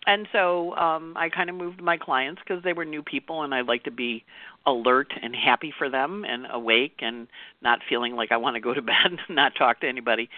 and 0.07 0.27
so 0.33 0.75
um 0.77 1.15
I 1.17 1.29
kind 1.29 1.51
of 1.51 1.57
moved 1.57 1.81
my 1.81 1.97
clients 1.97 2.41
because 2.47 2.63
they 2.63 2.73
were 2.73 2.85
new 2.85 3.03
people 3.03 3.43
and 3.43 3.55
I'd 3.55 3.67
like 3.67 3.85
to 3.85 3.91
be 3.91 4.25
alert 4.67 5.13
and 5.23 5.35
happy 5.35 5.73
for 5.77 5.89
them 5.89 6.25
and 6.25 6.47
awake 6.51 6.97
and 7.01 7.29
not 7.63 7.81
feeling 7.89 8.15
like 8.15 8.33
I 8.33 8.37
want 8.37 8.55
to 8.57 8.61
go 8.61 8.75
to 8.75 8.83
bed 8.93 8.95
and 9.07 9.21
not 9.29 9.53
talk 9.57 9.81
to 9.81 9.89
anybody. 9.89 10.29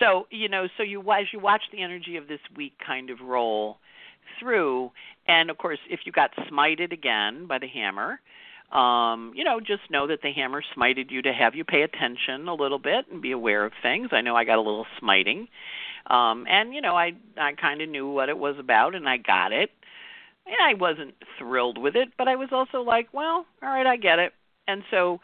So, 0.00 0.26
you 0.30 0.48
know, 0.48 0.68
so 0.76 0.82
you 0.82 1.00
as 1.12 1.26
you 1.32 1.40
watch 1.40 1.62
the 1.72 1.82
energy 1.82 2.16
of 2.16 2.28
this 2.28 2.40
week 2.54 2.74
kind 2.84 3.10
of 3.10 3.20
roll 3.20 3.78
through 4.38 4.90
and 5.26 5.50
of 5.50 5.58
course 5.58 5.78
if 5.88 6.00
you 6.04 6.12
got 6.12 6.30
smited 6.50 6.92
again 6.92 7.46
by 7.46 7.58
the 7.58 7.68
hammer, 7.68 8.20
um, 8.72 9.32
you 9.34 9.44
know, 9.44 9.60
just 9.60 9.90
know 9.90 10.08
that 10.08 10.22
the 10.22 10.32
hammer 10.32 10.62
smited 10.76 11.10
you 11.10 11.22
to 11.22 11.32
have 11.32 11.54
you 11.54 11.64
pay 11.64 11.82
attention 11.82 12.48
a 12.48 12.54
little 12.54 12.78
bit 12.78 13.06
and 13.10 13.22
be 13.22 13.30
aware 13.30 13.64
of 13.64 13.72
things. 13.80 14.08
I 14.12 14.22
know 14.22 14.34
I 14.34 14.44
got 14.44 14.58
a 14.58 14.62
little 14.62 14.86
smiting. 14.98 15.48
Um, 16.08 16.46
and 16.48 16.74
you 16.74 16.80
know, 16.80 16.96
I 16.96 17.12
I 17.36 17.52
kind 17.52 17.80
of 17.80 17.88
knew 17.88 18.08
what 18.08 18.28
it 18.28 18.38
was 18.38 18.56
about 18.58 18.94
and 18.94 19.08
I 19.08 19.18
got 19.18 19.52
it. 19.52 19.70
And 20.46 20.56
I 20.62 20.74
wasn't 20.74 21.14
thrilled 21.38 21.78
with 21.78 21.96
it, 21.96 22.10
but 22.16 22.28
I 22.28 22.36
was 22.36 22.50
also 22.52 22.80
like, 22.80 23.08
well, 23.12 23.46
all 23.62 23.68
right, 23.68 23.86
I 23.86 23.96
get 23.96 24.20
it. 24.20 24.32
And 24.68 24.82
so 24.90 25.20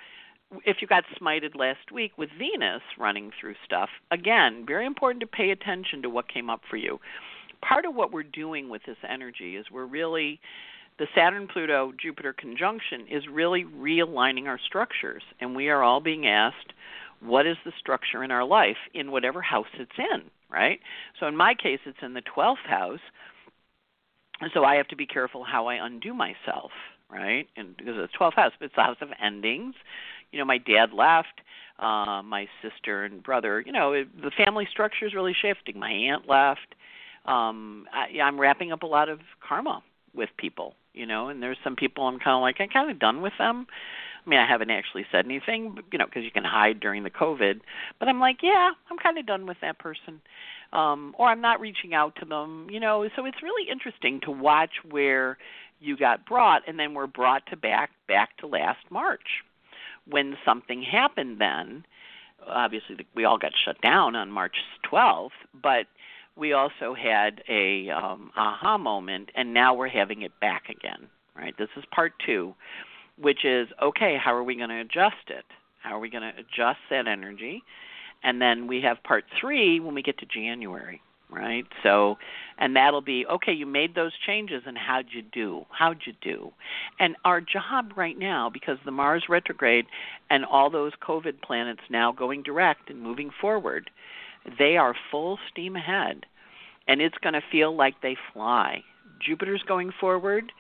if 0.65 0.79
you 0.81 0.89
got 0.89 1.05
smited 1.21 1.55
last 1.55 1.93
week 1.93 2.19
with 2.19 2.31
Venus 2.37 2.83
running 2.99 3.31
through 3.41 3.55
stuff, 3.65 3.89
again, 4.11 4.65
very 4.67 4.85
important 4.87 5.21
to 5.21 5.27
pay 5.27 5.51
attention 5.51 6.03
to 6.03 6.11
what 6.11 6.29
came 6.29 6.51
up 6.51 6.63
for 6.69 6.77
you. 6.77 7.01
Part 7.67 7.85
of 7.85 7.95
what 7.95 8.13
we're 8.13 8.23
doing 8.23 8.69
with 8.69 8.83
this 8.87 8.97
energy 9.09 9.57
is 9.57 9.67
we're 9.71 9.87
really 9.87 10.41
the 10.99 11.07
Saturn 11.15 11.49
Pluto 11.49 11.93
Jupiter 12.01 12.33
conjunction 12.33 13.07
is 13.11 13.23
really 13.31 13.65
realigning 13.65 14.47
our 14.47 14.59
structures, 14.67 15.23
and 15.41 15.57
we 15.57 15.69
are 15.69 15.83
all 15.83 16.01
being 16.01 16.27
asked 16.27 16.73
what 17.21 17.47
is 17.47 17.57
the 17.65 17.73
structure 17.79 18.23
in 18.25 18.31
our 18.31 18.45
life 18.45 18.77
in 18.95 19.11
whatever 19.11 19.41
house 19.41 19.67
it's 19.79 19.91
in, 19.99 20.23
right? 20.51 20.81
So 21.19 21.27
in 21.27 21.37
my 21.37 21.55
case, 21.55 21.79
it's 21.87 21.99
in 22.03 22.15
the 22.15 22.23
12th 22.37 22.67
house, 22.67 23.01
so 24.53 24.65
I 24.65 24.75
have 24.77 24.89
to 24.89 24.97
be 24.97 25.07
careful 25.07 25.45
how 25.45 25.67
I 25.67 25.75
undo 25.85 26.13
myself, 26.13 26.73
right? 27.11 27.47
And 27.57 27.77
because 27.77 27.95
it's 27.97 28.13
12th 28.21 28.35
house, 28.35 28.53
but 28.59 28.67
it's 28.67 28.75
the 28.77 28.83
house 28.83 28.97
of 29.01 29.09
endings. 29.23 29.75
You 30.33 30.39
know, 30.39 30.45
my 30.45 30.59
dad 30.59 30.93
left, 30.93 31.41
uh, 31.79 32.23
my 32.23 32.47
sister 32.61 33.05
and 33.05 33.23
brother. 33.23 33.61
You 33.61 33.73
know, 33.73 33.93
it, 33.93 34.09
the 34.21 34.33
family 34.37 34.67
structure 34.71 35.07
is 35.07 35.15
really 35.15 35.35
shifting. 35.41 35.79
My 35.79 35.91
aunt 35.91 36.29
left. 36.29 36.75
Um, 37.25 37.87
I, 37.93 38.21
I'm 38.21 38.41
wrapping 38.41 38.73
up 38.73 38.83
a 38.83 38.87
lot 38.87 39.09
of 39.09 39.21
karma 39.47 39.83
with 40.15 40.31
people, 40.37 40.75
you 40.93 41.07
know, 41.07 41.29
and 41.29 41.43
there's 41.43 41.59
some 41.63 41.77
people 41.77 42.07
I'm 42.07 42.19
kind 42.19 42.37
of 42.37 42.43
like 42.43 42.57
I'm 42.61 42.69
kind 42.69 42.91
of 42.91 42.99
done 42.99 43.23
with 43.23 43.33
them. 43.39 43.67
I 44.25 44.31
mean, 44.31 44.39
I 44.39 44.47
haven't 44.47 44.71
actually 44.71 45.05
said 45.11 45.25
anything, 45.25 45.79
you 45.91 45.99
know, 45.99 46.05
because 46.05 46.23
you 46.23 46.31
can 46.31 46.45
hide 46.45 46.79
during 46.81 47.03
the 47.03 47.11
COVID. 47.11 47.61
But 47.99 48.09
I'm 48.09 48.21
like, 48.21 48.37
yeah, 48.43 48.71
I'm 48.91 48.99
kind 48.99 49.19
of 49.19 49.27
done 49.27 49.47
with 49.47 49.57
that 49.63 49.79
person, 49.79 50.21
um, 50.73 51.15
or 51.19 51.27
I'm 51.27 51.41
not 51.41 51.61
reaching 51.61 51.93
out 51.93 52.15
to 52.21 52.25
them, 52.25 52.69
you 52.71 52.79
know. 52.79 53.09
So 53.17 53.25
it's 53.25 53.43
really 53.43 53.69
interesting 53.71 54.21
to 54.25 54.31
watch 54.31 54.71
where 54.89 55.39
you 55.81 55.97
got 55.97 56.25
brought, 56.25 56.63
and 56.69 56.79
then 56.79 56.95
we're 56.95 57.09
brought 57.09 57.45
to 57.47 57.57
back 57.57 57.91
back 58.07 58.37
to 58.39 58.47
last 58.47 58.79
March, 58.91 59.43
when 60.09 60.37
something 60.45 60.83
happened. 60.83 61.41
Then, 61.41 61.85
obviously, 62.47 62.97
we 63.17 63.25
all 63.25 63.39
got 63.39 63.53
shut 63.65 63.81
down 63.81 64.15
on 64.15 64.31
March 64.31 64.55
12th, 64.91 65.31
but 65.61 65.87
we 66.37 66.53
also 66.53 66.95
had 66.95 67.43
a 67.49 67.91
um, 67.91 68.31
aha 68.37 68.79
moment, 68.79 69.31
and 69.35 69.53
now 69.53 69.75
we're 69.75 69.89
having 69.89 70.23
it 70.23 70.33
back 70.41 70.65
again. 70.69 71.09
Right. 71.37 71.55
This 71.57 71.69
is 71.77 71.85
part 71.95 72.13
two, 72.25 72.55
which 73.19 73.45
is 73.45 73.69
okay. 73.81 74.19
How 74.23 74.35
are 74.35 74.45
we 74.45 74.55
going 74.55 74.69
to 74.69 74.81
adjust 74.81 75.29
it? 75.29 75.45
How 75.81 75.97
are 75.97 75.99
we 75.99 76.11
going 76.11 76.23
to 76.23 76.39
adjust 76.39 76.79
that 76.91 77.07
energy? 77.07 77.63
And 78.23 78.41
then 78.41 78.67
we 78.67 78.83
have 78.83 79.03
part 79.03 79.25
three 79.41 79.81
when 79.81 79.95
we 79.95 80.03
get 80.03 80.19
to 80.19 80.27
January 80.27 81.01
right? 81.33 81.67
So, 81.83 82.19
and 82.59 82.77
that'll 82.77 83.01
be 83.01 83.25
okay. 83.27 83.53
You 83.53 83.67
made 83.67 83.95
those 83.95 84.13
changes, 84.27 84.63
and 84.67 84.77
how'd 84.77 85.07
you 85.11 85.23
do? 85.23 85.65
How'd 85.71 86.03
you 86.07 86.13
do? 86.21 86.53
And 87.01 87.17
our 87.25 87.41
job 87.41 87.93
right 87.97 88.19
now, 88.19 88.51
because 88.51 88.79
the 88.85 88.91
Mars 88.91 89.25
retrograde 89.29 89.87
and 90.31 90.45
all 90.45 90.71
those 90.71 90.93
COVID 91.03 91.41
planets 91.43 91.81
now 91.91 92.13
going 92.13 92.43
direct 92.43 92.91
and 92.91 93.01
moving 93.01 93.31
forward, 93.41 93.91
they 94.59 94.77
are 94.77 94.95
full 95.11 95.39
steam 95.51 95.77
ahead, 95.77 96.27
and 96.89 97.01
it's 97.01 97.19
going 97.19 97.35
to 97.35 97.43
feel 97.51 97.75
like 97.75 98.01
they 98.03 98.17
fly. 98.33 98.83
Jupiter's 99.21 99.63
going 99.63 99.93
forward, 100.01 100.53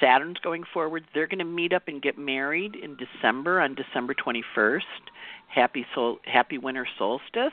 Saturn's 0.00 0.38
going 0.38 0.64
forward. 0.72 1.04
They're 1.14 1.26
going 1.26 1.38
to 1.38 1.44
meet 1.44 1.72
up 1.72 1.88
and 1.88 2.00
get 2.00 2.18
married 2.18 2.76
in 2.76 2.96
December 2.96 3.60
on 3.60 3.74
December 3.74 4.14
21st. 4.14 4.82
Happy 5.48 5.86
sol- 5.94 6.20
happy 6.24 6.58
winter 6.58 6.86
solstice. 6.98 7.52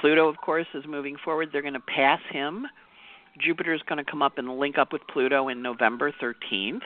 Pluto, 0.00 0.28
of 0.28 0.36
course, 0.38 0.66
is 0.74 0.84
moving 0.86 1.16
forward. 1.22 1.50
They're 1.52 1.62
going 1.62 1.74
to 1.74 1.80
pass 1.80 2.20
him. 2.30 2.66
Jupiter 3.40 3.74
is 3.74 3.82
going 3.88 4.02
to 4.02 4.10
come 4.10 4.22
up 4.22 4.38
and 4.38 4.58
link 4.58 4.78
up 4.78 4.92
with 4.92 5.02
Pluto 5.12 5.48
in 5.48 5.62
November 5.62 6.12
13th, 6.12 6.82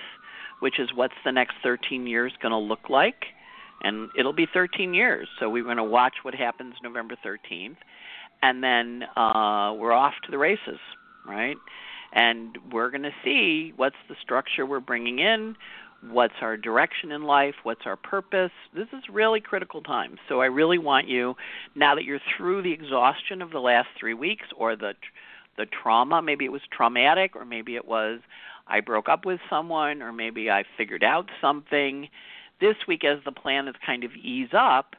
which 0.60 0.78
is 0.78 0.90
what's 0.94 1.14
the 1.24 1.32
next 1.32 1.54
13 1.62 2.06
years 2.06 2.32
going 2.40 2.52
to 2.52 2.58
look 2.58 2.90
like. 2.90 3.26
And 3.82 4.10
it'll 4.16 4.32
be 4.32 4.46
13 4.52 4.94
years. 4.94 5.28
So 5.40 5.48
we're 5.50 5.64
going 5.64 5.76
to 5.76 5.84
watch 5.84 6.14
what 6.22 6.34
happens 6.34 6.74
November 6.82 7.16
13th 7.24 7.76
and 8.42 8.62
then 8.62 9.04
uh, 9.16 9.72
we're 9.74 9.92
off 9.92 10.14
to 10.24 10.30
the 10.30 10.38
races, 10.38 10.78
right? 11.26 11.56
And 12.12 12.58
we're 12.70 12.90
going 12.90 13.04
to 13.04 13.14
see 13.24 13.72
what's 13.76 13.96
the 14.08 14.16
structure 14.20 14.66
we're 14.66 14.80
bringing 14.80 15.20
in, 15.20 15.56
what's 16.10 16.34
our 16.42 16.56
direction 16.56 17.12
in 17.12 17.22
life, 17.22 17.54
what's 17.62 17.82
our 17.86 17.96
purpose. 17.96 18.50
This 18.74 18.88
is 18.92 19.04
really 19.10 19.40
critical 19.40 19.80
time. 19.80 20.16
So 20.28 20.40
I 20.40 20.46
really 20.46 20.78
want 20.78 21.08
you, 21.08 21.34
now 21.74 21.94
that 21.94 22.04
you're 22.04 22.20
through 22.36 22.62
the 22.62 22.72
exhaustion 22.72 23.40
of 23.40 23.50
the 23.50 23.60
last 23.60 23.88
three 23.98 24.14
weeks 24.14 24.46
or 24.56 24.76
the 24.76 24.92
the 25.58 25.66
trauma, 25.66 26.22
maybe 26.22 26.46
it 26.46 26.50
was 26.50 26.62
traumatic, 26.74 27.36
or 27.36 27.44
maybe 27.44 27.76
it 27.76 27.86
was 27.86 28.20
I 28.66 28.80
broke 28.80 29.10
up 29.10 29.26
with 29.26 29.38
someone, 29.50 30.00
or 30.00 30.10
maybe 30.10 30.50
I 30.50 30.64
figured 30.78 31.04
out 31.04 31.28
something. 31.42 32.08
This 32.62 32.76
week, 32.86 33.02
as 33.02 33.18
the 33.24 33.32
planets 33.32 33.76
kind 33.84 34.04
of 34.04 34.12
ease 34.14 34.50
up, 34.56 34.94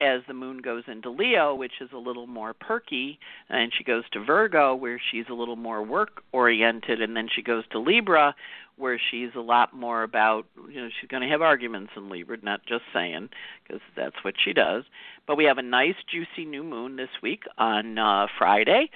as 0.00 0.22
the 0.26 0.34
moon 0.34 0.58
goes 0.58 0.82
into 0.88 1.10
Leo, 1.10 1.54
which 1.54 1.74
is 1.80 1.90
a 1.94 1.96
little 1.96 2.26
more 2.26 2.52
perky, 2.52 3.20
and 3.48 3.70
she 3.72 3.84
goes 3.84 4.02
to 4.10 4.24
Virgo, 4.24 4.74
where 4.74 5.00
she's 5.10 5.26
a 5.30 5.32
little 5.32 5.54
more 5.54 5.80
work 5.80 6.24
oriented, 6.32 7.00
and 7.00 7.16
then 7.16 7.28
she 7.32 7.40
goes 7.40 7.62
to 7.70 7.78
Libra, 7.78 8.34
where 8.74 9.00
she's 9.10 9.30
a 9.36 9.40
lot 9.40 9.72
more 9.72 10.02
about, 10.02 10.46
you 10.68 10.82
know, 10.82 10.88
she's 11.00 11.08
going 11.08 11.22
to 11.22 11.28
have 11.28 11.40
arguments 11.40 11.92
in 11.96 12.10
Libra, 12.10 12.36
not 12.42 12.66
just 12.66 12.82
saying, 12.92 13.28
because 13.62 13.80
that's 13.96 14.24
what 14.24 14.34
she 14.44 14.52
does. 14.52 14.82
But 15.24 15.36
we 15.36 15.44
have 15.44 15.58
a 15.58 15.62
nice, 15.62 15.94
juicy 16.10 16.50
new 16.50 16.64
moon 16.64 16.96
this 16.96 17.10
week 17.22 17.44
on 17.58 17.96
uh, 17.96 18.26
Friday. 18.36 18.90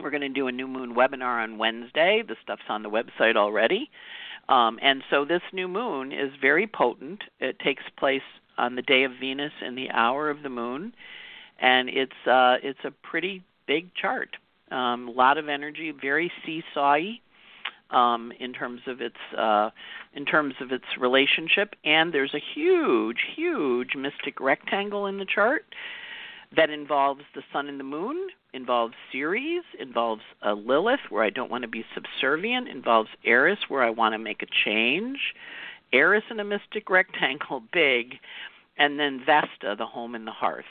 We're 0.00 0.10
going 0.10 0.20
to 0.20 0.28
do 0.28 0.46
a 0.46 0.52
new 0.52 0.68
moon 0.68 0.94
webinar 0.94 1.42
on 1.42 1.58
Wednesday. 1.58 2.22
The 2.24 2.36
stuff's 2.40 2.62
on 2.68 2.84
the 2.84 2.90
website 2.90 3.34
already. 3.34 3.90
Um, 4.48 4.78
and 4.82 5.02
so 5.10 5.24
this 5.24 5.42
new 5.52 5.68
moon 5.68 6.12
is 6.12 6.30
very 6.40 6.66
potent. 6.66 7.22
It 7.40 7.58
takes 7.58 7.82
place 7.98 8.22
on 8.58 8.76
the 8.76 8.82
day 8.82 9.04
of 9.04 9.12
Venus 9.20 9.52
and 9.62 9.76
the 9.76 9.90
hour 9.90 10.30
of 10.30 10.42
the 10.42 10.48
moon, 10.48 10.94
and 11.58 11.88
it's 11.88 12.26
uh, 12.26 12.56
it's 12.62 12.84
a 12.84 12.90
pretty 12.90 13.42
big 13.66 13.94
chart. 13.94 14.36
Um, 14.70 15.08
a 15.08 15.10
lot 15.10 15.38
of 15.38 15.48
energy, 15.48 15.92
very 15.92 16.30
seesawy 16.46 17.20
um, 17.90 18.32
in 18.38 18.52
terms 18.52 18.82
of 18.86 19.00
its 19.00 19.16
uh, 19.36 19.70
in 20.14 20.24
terms 20.24 20.54
of 20.60 20.72
its 20.72 20.84
relationship, 20.98 21.74
and 21.84 22.12
there's 22.12 22.34
a 22.34 22.42
huge, 22.54 23.18
huge 23.34 23.94
mystic 23.96 24.40
rectangle 24.40 25.06
in 25.06 25.18
the 25.18 25.26
chart 25.26 25.64
that 26.56 26.70
involves 26.70 27.22
the 27.34 27.42
sun 27.52 27.68
and 27.68 27.78
the 27.78 27.84
moon, 27.84 28.28
involves 28.52 28.94
Ceres, 29.10 29.64
involves 29.78 30.22
a 30.42 30.54
Lilith 30.54 31.00
where 31.10 31.24
I 31.24 31.30
don't 31.30 31.50
want 31.50 31.62
to 31.62 31.68
be 31.68 31.84
subservient, 31.94 32.68
involves 32.68 33.10
Eris 33.24 33.58
where 33.68 33.82
I 33.82 33.90
want 33.90 34.14
to 34.14 34.18
make 34.18 34.42
a 34.42 34.46
change, 34.64 35.18
Eris 35.92 36.24
in 36.30 36.40
a 36.40 36.44
mystic 36.44 36.90
rectangle, 36.90 37.62
big, 37.72 38.14
and 38.78 38.98
then 38.98 39.20
Vesta, 39.24 39.74
the 39.76 39.86
home 39.86 40.14
and 40.14 40.26
the 40.26 40.32
hearth. 40.32 40.64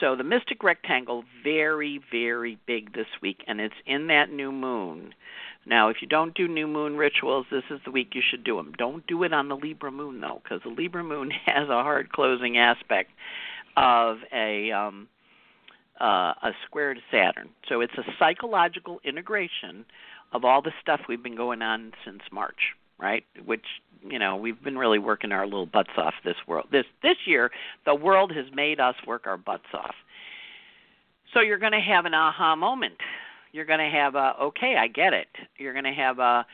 So 0.00 0.14
the 0.16 0.24
mystic 0.24 0.62
rectangle, 0.62 1.24
very, 1.42 2.00
very 2.10 2.58
big 2.66 2.92
this 2.92 3.06
week, 3.22 3.42
and 3.46 3.60
it's 3.60 3.74
in 3.86 4.06
that 4.08 4.30
new 4.30 4.52
moon. 4.52 5.14
Now, 5.66 5.88
if 5.88 5.98
you 6.00 6.08
don't 6.08 6.34
do 6.34 6.46
new 6.46 6.66
moon 6.66 6.96
rituals, 6.96 7.46
this 7.50 7.64
is 7.70 7.80
the 7.84 7.90
week 7.90 8.14
you 8.14 8.22
should 8.22 8.44
do 8.44 8.56
them. 8.56 8.72
Don't 8.78 9.06
do 9.06 9.22
it 9.22 9.32
on 9.32 9.48
the 9.48 9.56
Libra 9.56 9.90
moon, 9.90 10.20
though, 10.20 10.40
because 10.42 10.62
the 10.62 10.70
Libra 10.70 11.02
moon 11.02 11.30
has 11.46 11.68
a 11.68 11.82
hard 11.82 12.12
closing 12.12 12.58
aspect 12.58 13.10
of 13.76 14.18
a 14.32 14.70
um, 14.72 15.08
uh, 16.00 16.32
a 16.42 16.52
square 16.66 16.94
to 16.94 17.00
Saturn. 17.10 17.50
So 17.68 17.80
it's 17.80 17.94
a 17.98 18.04
psychological 18.18 19.00
integration 19.04 19.84
of 20.32 20.44
all 20.44 20.62
the 20.62 20.72
stuff 20.80 21.00
we've 21.08 21.22
been 21.22 21.36
going 21.36 21.62
on 21.62 21.92
since 22.04 22.22
March 22.30 22.74
right? 22.98 23.24
Which 23.44 23.64
you 24.08 24.18
know 24.18 24.36
we've 24.36 24.62
been 24.62 24.78
really 24.78 24.98
working 24.98 25.32
our 25.32 25.46
little 25.46 25.66
butts 25.66 25.90
off 25.96 26.14
this 26.24 26.36
world. 26.46 26.66
This 26.70 26.84
this 27.02 27.16
year, 27.26 27.50
the 27.86 27.94
world 27.94 28.32
has 28.34 28.46
made 28.54 28.80
us 28.80 28.94
work 29.06 29.26
our 29.26 29.36
butts 29.36 29.68
off. 29.72 29.94
So 31.34 31.40
you're 31.40 31.58
going 31.58 31.72
to 31.72 31.80
have 31.80 32.04
an 32.06 32.14
aha 32.14 32.56
moment. 32.56 32.96
You're 33.52 33.64
going 33.64 33.78
to 33.78 33.96
have 33.96 34.14
a 34.14 34.34
okay, 34.42 34.76
I 34.78 34.88
get 34.88 35.12
it. 35.12 35.28
You're 35.56 35.72
going 35.72 35.84
to 35.84 35.92
have 35.92 36.18
a 36.18 36.46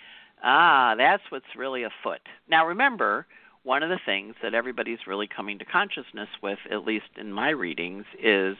ah, 0.42 0.94
that's 0.97 1.23
what's 1.30 1.47
really 1.56 1.85
afoot. 1.85 2.21
Now 2.49 2.66
remember, 2.66 3.26
one 3.64 3.83
of 3.83 3.88
the 3.88 4.00
things 4.04 4.35
that 4.42 4.54
everybody's 4.54 5.06
really 5.06 5.26
coming 5.26 5.59
to 5.59 5.64
consciousness 5.64 6.28
with, 6.42 6.59
at 6.71 6.85
least 6.85 7.06
in 7.16 7.33
my 7.33 7.50
readings, 7.50 8.04
is 8.23 8.56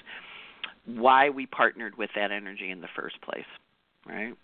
why 0.87 1.31
we 1.31 1.47
partnered 1.47 1.97
with 1.97 2.11
that 2.17 2.33
energy 2.33 2.71
in 2.71 2.81
the 2.81 2.89
first 2.95 3.21
place, 3.23 3.45
right? 4.07 4.35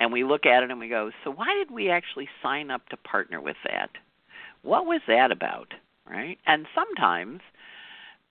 and 0.00 0.12
we 0.12 0.24
look 0.24 0.46
at 0.46 0.62
it 0.62 0.70
and 0.70 0.80
we 0.80 0.88
go, 0.88 1.10
so 1.22 1.30
why 1.30 1.54
did 1.54 1.70
we 1.70 1.90
actually 1.90 2.28
sign 2.42 2.70
up 2.70 2.88
to 2.88 2.96
partner 2.96 3.40
with 3.40 3.56
that? 3.64 3.90
What 4.62 4.86
was 4.86 5.02
that 5.06 5.30
about, 5.30 5.74
right? 6.08 6.38
And 6.46 6.66
sometimes 6.74 7.40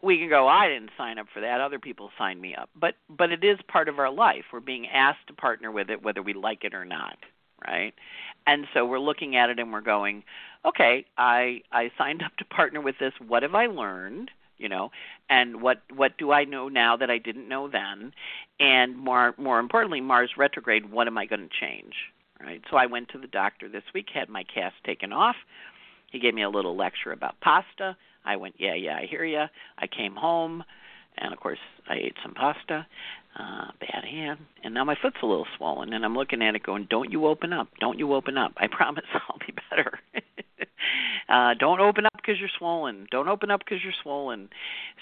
we 0.01 0.17
can 0.17 0.29
go, 0.29 0.47
I 0.47 0.67
didn't 0.67 0.91
sign 0.97 1.19
up 1.19 1.27
for 1.31 1.41
that. 1.41 1.61
Other 1.61 1.79
people 1.79 2.09
signed 2.17 2.41
me 2.41 2.55
up. 2.55 2.69
But 2.75 2.95
but 3.09 3.31
it 3.31 3.43
is 3.43 3.59
part 3.67 3.87
of 3.87 3.99
our 3.99 4.11
life. 4.11 4.45
We're 4.51 4.59
being 4.59 4.87
asked 4.87 5.27
to 5.27 5.33
partner 5.33 5.71
with 5.71 5.89
it 5.89 6.03
whether 6.03 6.23
we 6.23 6.33
like 6.33 6.63
it 6.63 6.73
or 6.73 6.85
not, 6.85 7.17
right? 7.65 7.93
And 8.47 8.65
so 8.73 8.85
we're 8.85 8.99
looking 8.99 9.35
at 9.35 9.49
it 9.49 9.59
and 9.59 9.71
we're 9.71 9.81
going, 9.81 10.23
okay, 10.65 11.05
I 11.17 11.61
I 11.71 11.91
signed 11.97 12.23
up 12.25 12.35
to 12.37 12.45
partner 12.45 12.81
with 12.81 12.95
this. 12.99 13.13
What 13.25 13.43
have 13.43 13.55
I 13.55 13.67
learned? 13.67 14.31
you 14.61 14.67
know 14.67 14.91
and 15.29 15.61
what 15.61 15.83
what 15.95 16.17
do 16.17 16.33
i 16.33 16.43
know 16.43 16.67
now 16.67 16.97
that 16.97 17.09
i 17.09 17.17
didn't 17.17 17.47
know 17.47 17.69
then 17.69 18.11
and 18.59 18.97
more 18.97 19.33
more 19.37 19.57
importantly 19.57 20.01
mars 20.01 20.31
retrograde 20.35 20.91
what 20.91 21.07
am 21.07 21.17
i 21.17 21.25
going 21.25 21.39
to 21.39 21.65
change 21.65 21.93
right 22.41 22.61
so 22.69 22.75
i 22.75 22.85
went 22.85 23.07
to 23.07 23.17
the 23.17 23.27
doctor 23.27 23.69
this 23.69 23.85
week 23.93 24.07
had 24.13 24.27
my 24.27 24.43
cast 24.43 24.75
taken 24.83 25.13
off 25.13 25.37
he 26.11 26.19
gave 26.19 26.33
me 26.33 26.41
a 26.41 26.49
little 26.49 26.75
lecture 26.75 27.13
about 27.13 27.39
pasta 27.39 27.95
I 28.25 28.35
went, 28.35 28.55
yeah, 28.57 28.75
yeah, 28.75 28.97
I 28.97 29.05
hear 29.05 29.25
you. 29.25 29.45
I 29.77 29.87
came 29.87 30.15
home, 30.15 30.63
and 31.17 31.33
of 31.33 31.39
course 31.39 31.59
I 31.87 31.95
ate 31.95 32.15
some 32.21 32.33
pasta. 32.33 32.85
Uh, 33.39 33.71
bad 33.79 34.03
hand, 34.03 34.37
and 34.65 34.73
now 34.73 34.83
my 34.83 34.95
foot's 35.01 35.15
a 35.23 35.25
little 35.25 35.47
swollen, 35.55 35.93
and 35.93 36.03
I'm 36.03 36.13
looking 36.13 36.41
at 36.41 36.55
it 36.55 36.63
going, 36.63 36.87
"Don't 36.89 37.09
you 37.09 37.25
open 37.25 37.53
up? 37.53 37.69
Don't 37.79 37.97
you 37.97 38.13
open 38.13 38.37
up? 38.37 38.51
I 38.57 38.67
promise 38.71 39.05
I'll 39.13 39.37
be 39.39 39.53
better." 39.69 39.97
uh, 41.29 41.53
don't 41.53 41.79
open 41.79 42.05
up 42.05 42.13
because 42.17 42.37
you're 42.37 42.49
swollen. 42.57 43.07
Don't 43.11 43.29
open 43.29 43.49
up 43.49 43.61
because 43.61 43.81
you're 43.81 43.93
swollen. 44.03 44.49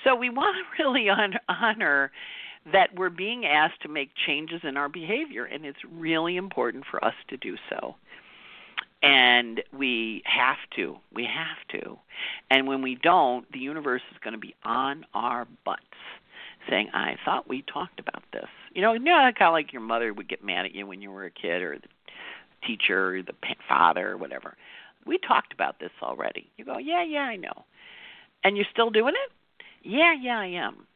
So 0.03 0.15
we 0.15 0.29
want 0.29 0.56
to 0.56 0.84
really 0.84 1.10
honor, 1.10 1.39
honor 1.50 2.12
that 2.72 2.89
we're 2.96 3.10
being 3.10 3.46
asked 3.46 3.82
to 3.82 3.89
make 3.89 4.12
changes 4.27 4.62
in 4.63 4.77
our 4.77 4.89
behavior, 4.89 5.46
and 5.46 5.65
it's 5.65 5.79
really 5.91 6.38
important 6.38 6.84
for 6.91 7.03
us 7.03 7.15
to 7.29 7.38
do 7.38 7.56
so 7.72 7.96
and 9.03 9.62
we 9.77 10.24
have 10.25 10.58
to 10.75 10.98
we 11.13 11.24
have 11.24 11.82
to 11.82 11.98
and 12.50 12.67
when 12.67 12.82
we 12.82 12.96
don't 12.96 13.50
the 13.51 13.60
universe 13.60 14.01
is 14.12 14.17
going 14.24 14.34
to 14.34 14.39
be 14.39 14.56
on 14.65 15.06
our 15.13 15.48
butts 15.65 15.82
saying 16.70 16.90
i 16.94 17.16
thought 17.26 17.48
we 17.48 17.64
talked 17.64 18.00
about 18.00 18.24
this. 18.34 18.48
You 18.74 18.82
know 18.82 18.94
you 18.94 19.00
know 19.00 19.32
kind 19.38 19.50
of 19.50 19.54
like 19.54 19.74
your 19.74 19.82
mother 19.82 20.14
would 20.14 20.30
get 20.30 20.44
mad 20.44 20.66
at 20.66 20.76
you 20.76 20.86
when 20.88 21.02
you 21.02 21.12
were 21.12 21.26
a 21.26 21.32
kid 21.32 21.62
or 21.62 21.78
the 21.78 21.88
teacher 22.66 23.16
or 23.16 23.24
the 23.24 23.34
father 23.68 24.12
or 24.12 24.18
whatever. 24.18 24.56
We 25.06 25.18
talked 25.20 25.54
about 25.54 25.80
this 25.80 25.92
already. 26.02 26.50
You 26.58 26.66
go 26.66 26.78
yeah 26.78 27.04
yeah 27.04 27.22
i 27.22 27.36
know. 27.36 27.66
And 28.44 28.56
you're 28.56 28.66
still 28.72 28.90
doing 28.90 29.14
it? 29.16 29.32
Yeah 29.84 30.14
yeah 30.14 30.40
i 30.40 30.48
am. 30.48 30.88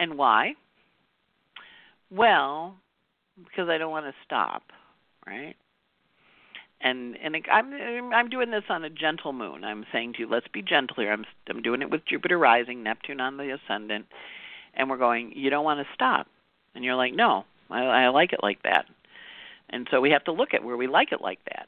And 0.00 0.18
why? 0.18 0.54
Well 2.10 2.76
because 3.36 3.68
i 3.68 3.78
don't 3.78 3.90
want 3.90 4.06
to 4.06 4.14
stop 4.24 4.62
right? 5.26 5.56
And 6.80 7.16
and 7.22 7.36
I'm 7.50 8.12
I'm 8.12 8.28
doing 8.28 8.50
this 8.50 8.64
on 8.68 8.84
a 8.84 8.90
gentle 8.90 9.32
moon. 9.32 9.64
I'm 9.64 9.86
saying 9.92 10.14
to 10.14 10.20
you, 10.20 10.28
let's 10.28 10.48
be 10.48 10.62
gentle 10.62 10.96
here. 10.98 11.12
I'm 11.12 11.24
I'm 11.48 11.62
doing 11.62 11.82
it 11.82 11.90
with 11.90 12.04
Jupiter 12.06 12.38
rising, 12.38 12.82
Neptune 12.82 13.20
on 13.20 13.36
the 13.36 13.56
ascendant, 13.56 14.06
and 14.76 14.88
we're 14.90 14.98
going. 14.98 15.32
You 15.34 15.50
don't 15.50 15.64
want 15.64 15.80
to 15.80 15.94
stop, 15.94 16.26
and 16.74 16.84
you're 16.84 16.96
like, 16.96 17.14
no, 17.14 17.44
I, 17.70 17.82
I 17.84 18.08
like 18.08 18.32
it 18.32 18.40
like 18.42 18.62
that. 18.62 18.86
And 19.70 19.88
so 19.90 20.00
we 20.00 20.10
have 20.10 20.24
to 20.24 20.32
look 20.32 20.54
at 20.54 20.62
where 20.62 20.76
we 20.76 20.86
like 20.86 21.12
it 21.12 21.20
like 21.20 21.40
that, 21.46 21.66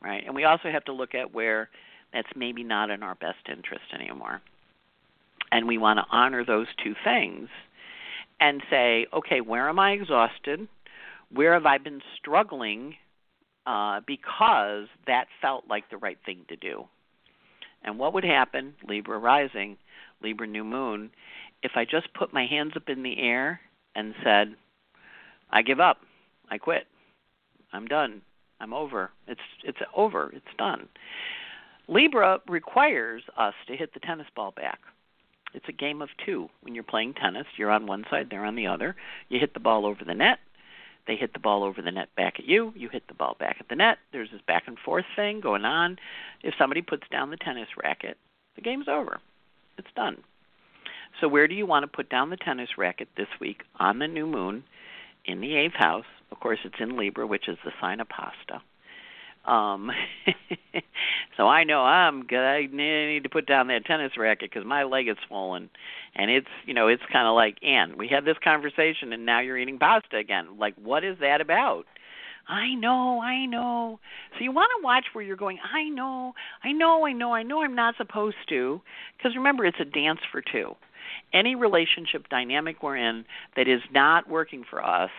right? 0.00 0.22
And 0.24 0.34
we 0.34 0.44
also 0.44 0.70
have 0.70 0.84
to 0.84 0.92
look 0.92 1.14
at 1.14 1.34
where 1.34 1.68
that's 2.12 2.28
maybe 2.36 2.62
not 2.62 2.90
in 2.90 3.02
our 3.02 3.14
best 3.16 3.48
interest 3.48 3.84
anymore. 3.94 4.40
And 5.50 5.66
we 5.66 5.76
want 5.76 5.98
to 5.98 6.04
honor 6.10 6.44
those 6.44 6.68
two 6.82 6.94
things 7.04 7.48
and 8.40 8.62
say, 8.70 9.06
okay, 9.12 9.40
where 9.40 9.68
am 9.68 9.78
I 9.78 9.92
exhausted? 9.92 10.68
Where 11.30 11.54
have 11.54 11.66
I 11.66 11.78
been 11.78 12.00
struggling 12.18 12.94
uh, 13.66 14.00
because 14.06 14.88
that 15.06 15.26
felt 15.40 15.64
like 15.68 15.88
the 15.90 15.96
right 15.96 16.18
thing 16.24 16.44
to 16.48 16.56
do. 16.56 16.84
And 17.84 17.98
what 17.98 18.14
would 18.14 18.24
happen, 18.24 18.74
Libra 18.88 19.18
rising, 19.18 19.76
Libra 20.22 20.46
new 20.46 20.64
moon, 20.64 21.10
if 21.62 21.72
I 21.74 21.84
just 21.84 22.12
put 22.14 22.32
my 22.32 22.46
hands 22.46 22.72
up 22.76 22.88
in 22.88 23.02
the 23.02 23.18
air 23.18 23.60
and 23.94 24.14
said, 24.24 24.54
I 25.50 25.62
give 25.62 25.80
up, 25.80 25.98
I 26.50 26.58
quit, 26.58 26.86
I'm 27.72 27.86
done, 27.86 28.22
I'm 28.60 28.72
over, 28.72 29.10
it's 29.26 29.40
it's 29.64 29.78
over, 29.96 30.30
it's 30.34 30.44
done. 30.58 30.88
Libra 31.88 32.40
requires 32.48 33.22
us 33.36 33.54
to 33.66 33.76
hit 33.76 33.92
the 33.92 34.00
tennis 34.00 34.28
ball 34.34 34.52
back. 34.52 34.80
It's 35.54 35.68
a 35.68 35.72
game 35.72 36.00
of 36.00 36.08
two. 36.24 36.48
When 36.62 36.74
you're 36.74 36.84
playing 36.84 37.14
tennis, 37.14 37.46
you're 37.56 37.70
on 37.70 37.86
one 37.86 38.04
side, 38.10 38.28
they're 38.30 38.44
on 38.44 38.56
the 38.56 38.66
other. 38.66 38.96
You 39.28 39.38
hit 39.38 39.52
the 39.52 39.60
ball 39.60 39.84
over 39.84 40.04
the 40.04 40.14
net, 40.14 40.38
they 41.06 41.16
hit 41.16 41.32
the 41.32 41.38
ball 41.38 41.64
over 41.64 41.82
the 41.82 41.90
net 41.90 42.08
back 42.16 42.34
at 42.38 42.46
you. 42.46 42.72
You 42.76 42.88
hit 42.88 43.08
the 43.08 43.14
ball 43.14 43.36
back 43.38 43.56
at 43.58 43.68
the 43.68 43.74
net. 43.74 43.98
There's 44.12 44.30
this 44.30 44.40
back 44.46 44.64
and 44.66 44.78
forth 44.78 45.04
thing 45.16 45.40
going 45.40 45.64
on. 45.64 45.98
If 46.42 46.54
somebody 46.58 46.82
puts 46.82 47.08
down 47.10 47.30
the 47.30 47.36
tennis 47.36 47.68
racket, 47.82 48.16
the 48.54 48.62
game's 48.62 48.88
over. 48.88 49.18
It's 49.78 49.88
done. 49.96 50.22
So, 51.20 51.28
where 51.28 51.46
do 51.46 51.54
you 51.54 51.66
want 51.66 51.84
to 51.84 51.86
put 51.86 52.08
down 52.08 52.30
the 52.30 52.36
tennis 52.36 52.70
racket 52.76 53.08
this 53.16 53.28
week 53.40 53.62
on 53.78 53.98
the 53.98 54.08
new 54.08 54.26
moon 54.26 54.64
in 55.24 55.40
the 55.40 55.56
eighth 55.56 55.74
house? 55.74 56.04
Of 56.30 56.40
course, 56.40 56.58
it's 56.64 56.74
in 56.80 56.96
Libra, 56.98 57.26
which 57.26 57.48
is 57.48 57.58
the 57.64 57.72
sign 57.80 58.00
of 58.00 58.08
pasta. 58.08 58.62
Um, 59.44 59.90
so 61.36 61.48
I 61.48 61.64
know 61.64 61.80
I'm 61.80 62.24
good. 62.24 62.38
I 62.38 62.66
need 62.70 63.24
to 63.24 63.28
put 63.28 63.46
down 63.46 63.68
that 63.68 63.84
tennis 63.84 64.12
racket 64.16 64.50
because 64.50 64.66
my 64.66 64.84
leg 64.84 65.08
is 65.08 65.16
swollen, 65.26 65.68
and 66.14 66.30
it's 66.30 66.48
you 66.64 66.74
know 66.74 66.88
it's 66.88 67.02
kind 67.12 67.26
of 67.26 67.34
like 67.34 67.56
Anne. 67.62 67.98
We 67.98 68.08
had 68.08 68.24
this 68.24 68.36
conversation, 68.42 69.12
and 69.12 69.26
now 69.26 69.40
you're 69.40 69.58
eating 69.58 69.78
pasta 69.78 70.16
again. 70.16 70.58
Like, 70.58 70.74
what 70.76 71.04
is 71.04 71.18
that 71.20 71.40
about? 71.40 71.84
I 72.48 72.74
know, 72.74 73.20
I 73.20 73.46
know. 73.46 74.00
So 74.36 74.44
you 74.44 74.52
want 74.52 74.70
to 74.78 74.84
watch 74.84 75.04
where 75.12 75.24
you're 75.24 75.36
going. 75.36 75.58
I 75.72 75.88
know, 75.88 76.34
I 76.64 76.72
know, 76.72 77.06
I 77.06 77.12
know, 77.12 77.32
I 77.32 77.42
know. 77.42 77.62
I'm 77.62 77.76
not 77.76 77.94
supposed 77.96 78.36
to, 78.48 78.80
because 79.16 79.36
remember, 79.36 79.64
it's 79.64 79.78
a 79.80 79.84
dance 79.84 80.18
for 80.30 80.42
two. 80.42 80.74
Any 81.32 81.54
relationship 81.54 82.28
dynamic 82.28 82.82
we're 82.82 82.96
in 82.96 83.24
that 83.56 83.68
is 83.68 83.80
not 83.92 84.28
working 84.28 84.64
for 84.68 84.84
us 84.84 85.10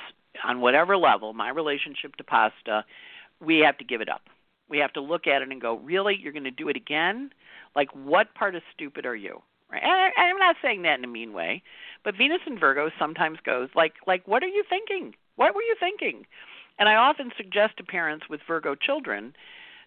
on 0.43 0.61
whatever 0.61 0.97
level, 0.97 1.33
my 1.33 1.49
relationship 1.49 2.15
to 2.15 2.23
pasta 2.23 2.83
we 3.45 3.59
have 3.59 3.77
to 3.77 3.83
give 3.83 4.01
it 4.01 4.09
up. 4.09 4.21
We 4.69 4.77
have 4.79 4.93
to 4.93 5.01
look 5.01 5.27
at 5.27 5.41
it 5.41 5.49
and 5.49 5.61
go, 5.61 5.77
really, 5.77 6.17
you're 6.19 6.31
going 6.31 6.43
to 6.45 6.51
do 6.51 6.69
it 6.69 6.77
again? 6.77 7.31
Like, 7.75 7.89
what 7.93 8.33
part 8.35 8.55
of 8.55 8.63
stupid 8.73 9.05
are 9.05 9.15
you? 9.15 9.41
Right? 9.71 9.83
And 9.83 10.13
I'm 10.17 10.37
not 10.37 10.55
saying 10.61 10.83
that 10.83 10.99
in 10.99 11.03
a 11.05 11.07
mean 11.07 11.33
way, 11.33 11.63
but 12.03 12.15
Venus 12.15 12.41
and 12.45 12.59
Virgo 12.59 12.89
sometimes 12.99 13.39
goes 13.45 13.69
like, 13.75 13.93
like, 14.07 14.27
what 14.27 14.43
are 14.43 14.47
you 14.47 14.63
thinking? 14.69 15.15
What 15.35 15.55
were 15.55 15.61
you 15.61 15.75
thinking? 15.79 16.25
And 16.79 16.87
I 16.87 16.95
often 16.95 17.31
suggest 17.37 17.77
to 17.77 17.83
parents 17.83 18.29
with 18.29 18.41
Virgo 18.47 18.75
children 18.75 19.33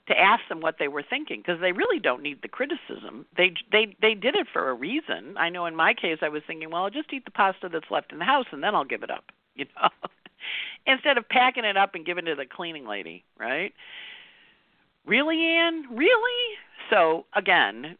to 0.08 0.18
ask 0.18 0.42
them 0.48 0.60
what 0.60 0.76
they 0.78 0.88
were 0.88 1.02
thinking 1.02 1.40
because 1.40 1.60
they 1.60 1.72
really 1.72 1.98
don't 1.98 2.22
need 2.22 2.42
the 2.42 2.48
criticism. 2.48 3.26
They 3.36 3.54
they 3.72 3.96
they 4.00 4.14
did 4.14 4.36
it 4.36 4.46
for 4.52 4.70
a 4.70 4.74
reason. 4.74 5.36
I 5.36 5.48
know 5.48 5.66
in 5.66 5.74
my 5.74 5.94
case 5.94 6.18
I 6.22 6.28
was 6.28 6.42
thinking, 6.46 6.70
well, 6.70 6.84
I'll 6.84 6.90
just 6.90 7.12
eat 7.12 7.24
the 7.24 7.30
pasta 7.30 7.68
that's 7.68 7.90
left 7.90 8.12
in 8.12 8.18
the 8.18 8.24
house 8.24 8.46
and 8.52 8.62
then 8.62 8.74
I'll 8.74 8.84
give 8.84 9.02
it 9.02 9.10
up, 9.10 9.24
you 9.54 9.66
know 9.76 9.88
instead 10.86 11.18
of 11.18 11.28
packing 11.28 11.64
it 11.64 11.76
up 11.76 11.94
and 11.94 12.06
giving 12.06 12.26
it 12.26 12.30
to 12.30 12.36
the 12.36 12.46
cleaning 12.46 12.86
lady, 12.86 13.24
right? 13.38 13.72
Really, 15.04 15.40
Anne? 15.42 15.84
Really? 15.90 16.56
So 16.90 17.26
again, 17.34 17.96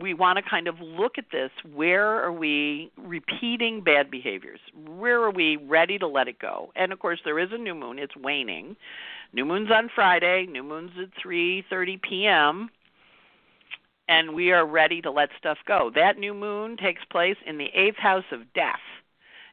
we 0.00 0.14
want 0.14 0.38
to 0.38 0.42
kind 0.42 0.68
of 0.68 0.80
look 0.80 1.18
at 1.18 1.26
this. 1.32 1.50
Where 1.74 2.22
are 2.24 2.32
we 2.32 2.90
repeating 2.96 3.82
bad 3.82 4.10
behaviors? 4.10 4.60
Where 4.86 5.20
are 5.22 5.30
we 5.30 5.56
ready 5.56 5.98
to 5.98 6.06
let 6.06 6.28
it 6.28 6.38
go? 6.38 6.72
And 6.76 6.92
of 6.92 6.98
course, 6.98 7.20
there 7.24 7.38
is 7.38 7.50
a 7.52 7.58
new 7.58 7.74
moon. 7.74 7.98
It's 7.98 8.16
waning. 8.16 8.76
New 9.32 9.44
moon's 9.44 9.70
on 9.70 9.90
Friday. 9.94 10.46
New 10.46 10.62
moon's 10.62 10.92
at 11.00 11.10
3:30 11.22 12.00
p.m. 12.02 12.70
And 14.08 14.34
we 14.34 14.52
are 14.52 14.66
ready 14.66 15.00
to 15.02 15.10
let 15.10 15.30
stuff 15.38 15.58
go. 15.66 15.90
That 15.94 16.18
new 16.18 16.34
moon 16.34 16.76
takes 16.76 17.04
place 17.10 17.36
in 17.46 17.58
the 17.58 17.68
eighth 17.74 17.96
house 17.96 18.24
of 18.32 18.52
death, 18.52 18.80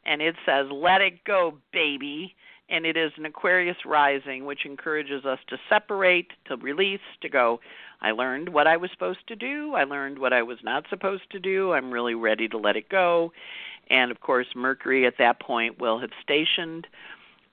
and 0.06 0.22
it 0.22 0.36
says, 0.46 0.68
"Let 0.72 1.02
it 1.02 1.24
go, 1.24 1.58
baby." 1.72 2.36
And 2.70 2.86
it 2.86 2.96
is 2.96 3.12
an 3.18 3.26
Aquarius 3.26 3.78
rising, 3.86 4.46
which 4.46 4.66
encourages 4.66 5.26
us 5.26 5.40
to 5.50 5.58
separate, 5.70 6.28
to 6.46 6.56
release, 6.58 7.00
to 7.22 7.30
go, 7.30 7.60
I 8.02 8.12
learned 8.12 8.50
what 8.50 8.68
I 8.68 8.78
was 8.78 8.92
supposed 8.92 9.28
to 9.28 9.36
do, 9.36 9.74
I 9.76 9.84
learned 9.84 10.20
what 10.20 10.34
I 10.34 10.44
was 10.44 10.60
not 10.64 10.86
supposed 10.90 11.30
to 11.32 11.40
do, 11.40 11.74
I'm 11.74 11.92
really 11.92 12.16
ready 12.16 12.48
to 12.48 12.58
let 12.58 12.76
it 12.76 12.90
go. 12.90 13.32
And 13.90 14.12
of 14.12 14.22
course, 14.22 14.48
Mercury 14.56 15.08
at 15.08 15.16
that 15.18 15.42
point 15.42 15.80
will 15.80 16.00
have 16.00 16.12
stationed 16.22 16.88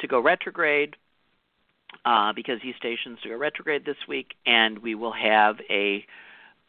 to 0.01 0.07
go 0.07 0.21
retrograde. 0.21 0.97
Uh, 2.05 2.33
because 2.35 2.59
he 2.63 2.73
stations 2.77 3.19
to 3.23 3.31
go 3.31 3.37
retrograde 3.37 3.87
this 3.87 3.97
week, 4.07 4.35
and 4.45 4.79
we 4.81 4.95
will 4.95 5.13
have 5.13 5.57
a 5.71 6.05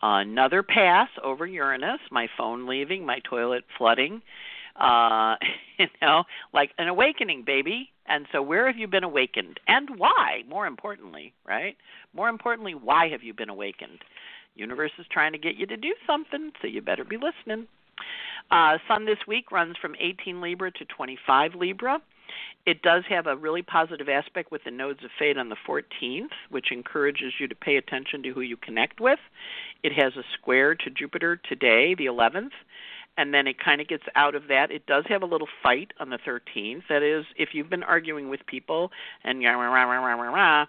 another 0.02 0.64
pass 0.64 1.10
over 1.24 1.46
Uranus, 1.46 2.00
my 2.12 2.28
phone 2.38 2.68
leaving, 2.68 3.06
my 3.06 3.20
toilet 3.30 3.64
flooding, 3.78 4.22
uh, 4.80 5.36
you 5.80 5.88
know, 6.02 6.24
like 6.54 6.72
an 6.78 6.88
awakening, 6.88 7.44
baby. 7.46 7.90
And 8.08 8.26
so, 8.32 8.42
where 8.42 8.68
have 8.68 8.78
you 8.78 8.88
been 8.88 9.04
awakened, 9.04 9.60
and 9.68 9.90
why? 9.98 10.44
More 10.48 10.66
importantly, 10.66 11.34
right? 11.46 11.76
More 12.14 12.30
importantly, 12.30 12.74
why 12.74 13.10
have 13.10 13.22
you 13.22 13.34
been 13.34 13.50
awakened? 13.50 14.00
Universe 14.56 14.92
is 14.98 15.06
trying 15.12 15.34
to 15.34 15.38
get 15.38 15.56
you 15.56 15.66
to 15.68 15.78
do 15.78 15.94
something, 16.06 16.52
so 16.62 16.68
you 16.68 16.82
better 16.82 17.04
be 17.04 17.18
listening. 17.18 17.68
Uh, 18.50 18.78
Sun 18.88 19.06
this 19.06 19.20
week 19.28 19.52
runs 19.52 19.76
from 19.82 19.96
18 20.00 20.42
Libra 20.42 20.72
to 20.72 20.86
25 20.86 21.56
Libra. 21.56 22.00
It 22.66 22.82
does 22.82 23.04
have 23.10 23.28
a 23.28 23.36
really 23.36 23.62
positive 23.62 24.10
aspect 24.10 24.52
with 24.52 24.64
the 24.64 24.72
nodes 24.72 25.04
of 25.04 25.10
fate 25.18 25.38
on 25.38 25.50
the 25.50 25.56
14th, 25.68 26.32
which 26.50 26.72
encourages 26.72 27.34
you 27.40 27.48
to 27.48 27.56
pay 27.56 27.78
attention 27.78 28.24
to 28.24 28.34
who 28.34 28.42
you 28.42 28.58
connect 28.58 29.00
with. 29.00 29.20
It 29.84 29.94
has 29.94 30.14
a 30.18 30.24
square 30.34 30.76
to 30.76 30.90
Jupiter 30.90 31.38
today, 31.38 31.96
the 31.96 32.06
11th, 32.06 32.52
and 33.18 33.34
then 33.34 33.48
it 33.48 33.58
kind 33.60 33.82
of 33.82 33.88
gets 33.88 34.04
out 34.16 34.36
of 34.36 34.44
that. 34.48 34.72
It 34.72 34.86
does 34.86 35.04
have 35.10 35.24
a 35.24 35.26
little 35.26 35.48
fight 35.64 35.92
on 36.00 36.10
the 36.10 36.20
13th. 36.20 36.84
That 36.90 37.04
is, 37.04 37.26
if 37.36 37.50
you've 37.54 37.70
been 37.70 37.84
arguing 37.84 38.30
with 38.30 38.46
people 38.46 38.92
and 39.24 39.44
rah, 39.44 39.52
rah, 39.56 39.84
rah, 39.84 39.84
rah, 39.84 40.14
rah, 40.14 40.34
rah, 40.34 40.66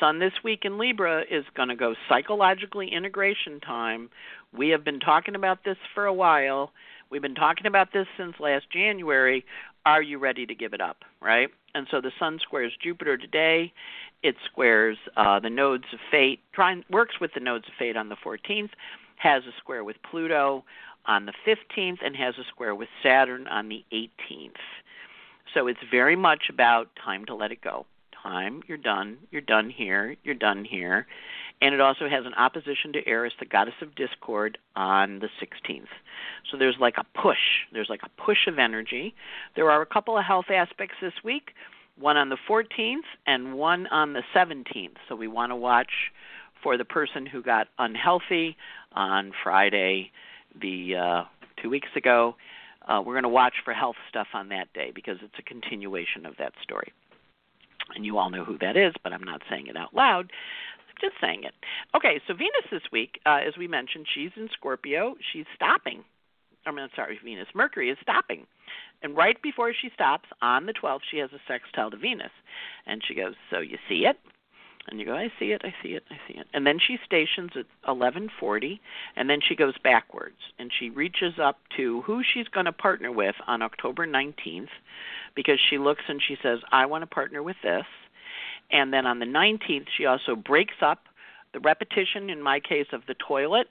Sun 0.00 0.18
this 0.18 0.32
week 0.42 0.64
in 0.64 0.78
Libra 0.78 1.22
is 1.30 1.44
going 1.54 1.68
to 1.68 1.76
go 1.76 1.94
psychologically 2.08 2.92
integration 2.92 3.60
time. 3.60 4.10
We 4.56 4.70
have 4.70 4.84
been 4.84 5.00
talking 5.00 5.34
about 5.34 5.64
this 5.64 5.76
for 5.94 6.06
a 6.06 6.12
while. 6.12 6.72
We've 7.10 7.22
been 7.22 7.34
talking 7.34 7.66
about 7.66 7.92
this 7.92 8.06
since 8.16 8.34
last 8.40 8.70
January. 8.72 9.44
Are 9.86 10.02
you 10.02 10.18
ready 10.18 10.46
to 10.46 10.54
give 10.54 10.72
it 10.72 10.80
up, 10.80 11.04
right? 11.20 11.48
And 11.74 11.86
so 11.90 12.00
the 12.00 12.10
Sun 12.18 12.40
squares 12.42 12.72
Jupiter 12.82 13.16
today. 13.16 13.72
It 14.22 14.36
squares 14.50 14.96
uh, 15.16 15.38
the 15.38 15.50
nodes 15.50 15.84
of 15.92 15.98
fate, 16.10 16.40
try, 16.54 16.82
works 16.90 17.20
with 17.20 17.32
the 17.34 17.40
nodes 17.40 17.66
of 17.68 17.74
fate 17.78 17.96
on 17.96 18.08
the 18.08 18.16
14th, 18.16 18.70
has 19.16 19.42
a 19.44 19.52
square 19.58 19.84
with 19.84 19.96
Pluto 20.10 20.64
on 21.06 21.26
the 21.26 21.32
15th 21.46 21.98
and 22.04 22.16
has 22.16 22.34
a 22.38 22.44
square 22.44 22.74
with 22.74 22.88
Saturn 23.02 23.46
on 23.48 23.68
the 23.68 23.84
18th. 23.92 24.52
So 25.52 25.66
it's 25.66 25.80
very 25.90 26.16
much 26.16 26.44
about 26.50 26.88
time 27.02 27.24
to 27.26 27.34
let 27.34 27.52
it 27.52 27.60
go. 27.60 27.86
Time, 28.22 28.62
you're 28.66 28.78
done, 28.78 29.18
you're 29.30 29.42
done 29.42 29.68
here, 29.68 30.16
you're 30.24 30.34
done 30.34 30.64
here. 30.64 31.06
And 31.60 31.74
it 31.74 31.80
also 31.80 32.08
has 32.08 32.26
an 32.26 32.34
opposition 32.34 32.92
to 32.94 33.06
Eris, 33.06 33.34
the 33.38 33.44
goddess 33.44 33.74
of 33.80 33.94
discord, 33.94 34.58
on 34.74 35.20
the 35.20 35.28
16th. 35.40 35.86
So 36.50 36.56
there's 36.56 36.76
like 36.80 36.96
a 36.98 37.04
push. 37.20 37.62
There's 37.72 37.88
like 37.88 38.02
a 38.02 38.22
push 38.22 38.46
of 38.46 38.58
energy. 38.58 39.14
There 39.56 39.70
are 39.70 39.82
a 39.82 39.86
couple 39.86 40.18
of 40.18 40.24
health 40.24 40.46
aspects 40.50 40.96
this 41.00 41.12
week 41.22 41.50
one 41.98 42.16
on 42.16 42.28
the 42.28 42.38
14th 42.48 43.06
and 43.26 43.54
one 43.54 43.86
on 43.88 44.14
the 44.14 44.22
17th. 44.34 44.96
So 45.08 45.14
we 45.14 45.28
want 45.28 45.52
to 45.52 45.56
watch 45.56 46.10
for 46.62 46.76
the 46.76 46.84
person 46.84 47.26
who 47.26 47.42
got 47.42 47.68
unhealthy 47.78 48.56
on 48.92 49.32
Friday 49.42 50.10
the 50.60 50.96
uh, 50.96 51.22
two 51.62 51.70
weeks 51.70 51.88
ago. 51.96 52.36
Uh, 52.86 53.00
we're 53.04 53.14
going 53.14 53.22
to 53.22 53.30
watch 53.30 53.54
for 53.64 53.72
health 53.72 53.96
stuff 54.08 54.26
on 54.34 54.50
that 54.50 54.72
day 54.74 54.92
because 54.94 55.16
it's 55.22 55.34
a 55.38 55.42
continuation 55.42 56.26
of 56.26 56.34
that 56.38 56.52
story. 56.62 56.92
And 57.94 58.04
you 58.04 58.18
all 58.18 58.30
know 58.30 58.44
who 58.44 58.58
that 58.58 58.76
is, 58.76 58.92
but 59.02 59.12
I'm 59.12 59.24
not 59.24 59.42
saying 59.48 59.68
it 59.68 59.76
out 59.76 59.94
loud. 59.94 60.30
I'm 60.88 60.96
just 61.00 61.14
saying 61.20 61.44
it. 61.44 61.54
Okay, 61.96 62.20
so 62.26 62.34
Venus 62.34 62.68
this 62.70 62.82
week, 62.92 63.20
uh, 63.26 63.40
as 63.46 63.56
we 63.58 63.68
mentioned, 63.68 64.06
she's 64.14 64.30
in 64.36 64.48
Scorpio. 64.52 65.16
She's 65.32 65.46
stopping. 65.54 66.04
I 66.66 66.72
mean, 66.72 66.88
sorry, 66.96 67.18
Venus. 67.22 67.48
Mercury 67.54 67.90
is 67.90 67.98
stopping. 68.00 68.46
And 69.02 69.16
right 69.16 69.40
before 69.42 69.72
she 69.72 69.90
stops, 69.92 70.28
on 70.40 70.66
the 70.66 70.72
12th, 70.72 71.00
she 71.10 71.18
has 71.18 71.30
a 71.32 71.40
sextile 71.46 71.90
to 71.90 71.96
Venus. 71.96 72.32
And 72.86 73.02
she 73.06 73.14
goes, 73.14 73.34
So 73.50 73.58
you 73.58 73.76
see 73.88 74.06
it? 74.06 74.16
And 74.88 75.00
you 75.00 75.06
go, 75.06 75.14
I 75.14 75.32
see 75.38 75.52
it, 75.52 75.62
I 75.64 75.74
see 75.82 75.90
it, 75.90 76.04
I 76.10 76.16
see 76.28 76.38
it. 76.38 76.46
And 76.52 76.66
then 76.66 76.78
she 76.78 76.98
stations 77.04 77.52
at 77.56 77.66
11:40, 77.88 78.80
and 79.16 79.30
then 79.30 79.40
she 79.40 79.56
goes 79.56 79.74
backwards, 79.82 80.36
and 80.58 80.70
she 80.78 80.90
reaches 80.90 81.38
up 81.38 81.58
to 81.76 82.02
who 82.02 82.22
she's 82.22 82.48
going 82.48 82.66
to 82.66 82.72
partner 82.72 83.10
with 83.10 83.34
on 83.46 83.62
October 83.62 84.06
19th, 84.06 84.68
because 85.34 85.58
she 85.58 85.78
looks 85.78 86.02
and 86.08 86.22
she 86.22 86.36
says, 86.42 86.60
I 86.70 86.86
want 86.86 87.02
to 87.02 87.06
partner 87.06 87.42
with 87.42 87.56
this. 87.62 87.86
And 88.70 88.92
then 88.92 89.06
on 89.06 89.18
the 89.20 89.26
19th, 89.26 89.86
she 89.96 90.06
also 90.06 90.36
breaks 90.36 90.76
up 90.82 91.04
the 91.52 91.60
repetition, 91.60 92.28
in 92.28 92.42
my 92.42 92.60
case, 92.60 92.88
of 92.92 93.02
the 93.06 93.14
toilet 93.14 93.68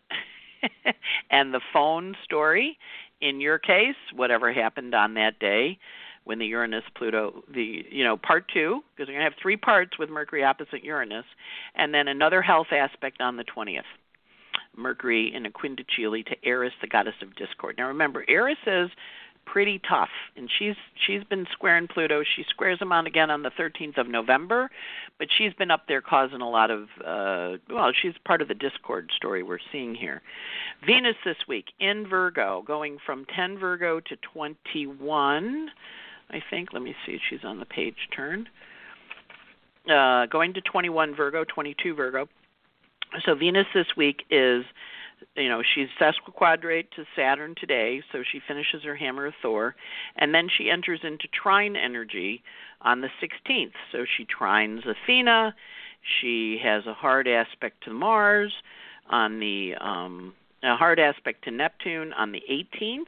and 1.29 1.53
the 1.53 1.61
phone 1.71 2.15
story. 2.23 2.77
In 3.21 3.39
your 3.39 3.59
case, 3.59 3.95
whatever 4.15 4.51
happened 4.51 4.95
on 4.95 5.13
that 5.13 5.39
day 5.39 5.77
when 6.25 6.39
the 6.39 6.45
Uranus 6.45 6.83
Pluto 6.95 7.43
the 7.53 7.85
you 7.89 8.03
know 8.03 8.17
part 8.17 8.45
2 8.53 8.81
because 8.95 9.07
we're 9.07 9.13
going 9.13 9.25
to 9.25 9.29
have 9.29 9.39
three 9.41 9.57
parts 9.57 9.97
with 9.99 10.09
Mercury 10.09 10.43
opposite 10.43 10.83
Uranus 10.83 11.25
and 11.75 11.93
then 11.93 12.07
another 12.07 12.41
health 12.41 12.67
aspect 12.71 13.21
on 13.21 13.37
the 13.37 13.43
20th. 13.43 13.81
Mercury 14.75 15.33
in 15.33 15.45
a 15.45 15.51
quindecile 15.51 16.25
to 16.25 16.35
Eris 16.43 16.73
the 16.81 16.87
goddess 16.87 17.15
of 17.21 17.35
discord. 17.35 17.75
Now 17.77 17.87
remember 17.87 18.25
Eris 18.27 18.57
is 18.65 18.89
pretty 19.45 19.81
tough 19.87 20.09
and 20.37 20.49
she's 20.57 20.75
she's 21.05 21.23
been 21.25 21.45
squaring 21.51 21.87
Pluto. 21.87 22.23
She 22.35 22.43
squares 22.49 22.79
him 22.79 22.91
on 22.91 23.07
again 23.07 23.29
on 23.29 23.43
the 23.43 23.51
13th 23.51 23.97
of 23.97 24.07
November, 24.07 24.69
but 25.19 25.27
she's 25.37 25.53
been 25.53 25.71
up 25.71 25.83
there 25.87 26.01
causing 26.01 26.41
a 26.41 26.49
lot 26.49 26.71
of 26.71 26.83
uh 27.05 27.57
well, 27.69 27.91
she's 28.01 28.13
part 28.25 28.41
of 28.41 28.47
the 28.47 28.53
discord 28.53 29.11
story 29.15 29.43
we're 29.43 29.59
seeing 29.71 29.95
here. 29.95 30.21
Venus 30.85 31.15
this 31.25 31.37
week 31.47 31.65
in 31.79 32.07
Virgo 32.07 32.63
going 32.65 32.97
from 33.05 33.25
10 33.35 33.59
Virgo 33.59 33.99
to 33.99 34.15
21 34.33 35.69
I 36.33 36.41
think. 36.49 36.73
Let 36.73 36.81
me 36.81 36.95
see. 37.05 37.19
She's 37.29 37.43
on 37.43 37.59
the 37.59 37.65
page 37.65 38.09
turn. 38.15 38.49
Uh, 39.89 40.25
going 40.25 40.53
to 40.53 40.61
21 40.61 41.15
Virgo, 41.15 41.43
22 41.43 41.93
Virgo. 41.93 42.27
So 43.25 43.35
Venus 43.35 43.67
this 43.75 43.85
week 43.95 44.23
is, 44.31 44.63
you 45.35 45.49
know, 45.49 45.61
she's 45.75 45.87
sesquiquadrate 46.01 46.89
to 46.95 47.05
Saturn 47.15 47.53
today, 47.59 48.01
so 48.11 48.23
she 48.29 48.41
finishes 48.47 48.83
her 48.83 48.95
Hammer 48.95 49.27
of 49.27 49.33
Thor, 49.41 49.75
and 50.15 50.33
then 50.33 50.47
she 50.49 50.71
enters 50.71 51.01
into 51.03 51.27
trine 51.27 51.75
energy 51.75 52.41
on 52.81 53.01
the 53.01 53.09
16th. 53.21 53.73
So 53.91 54.05
she 54.17 54.25
trines 54.25 54.81
Athena. 54.87 55.53
She 56.19 56.59
has 56.63 56.87
a 56.87 56.93
hard 56.93 57.27
aspect 57.27 57.83
to 57.83 57.93
Mars 57.93 58.51
on 59.09 59.39
the 59.39 59.75
um, 59.79 60.33
a 60.63 60.75
hard 60.75 60.99
aspect 60.99 61.43
to 61.43 61.51
Neptune 61.51 62.13
on 62.13 62.31
the 62.31 62.41
18th 62.49 63.03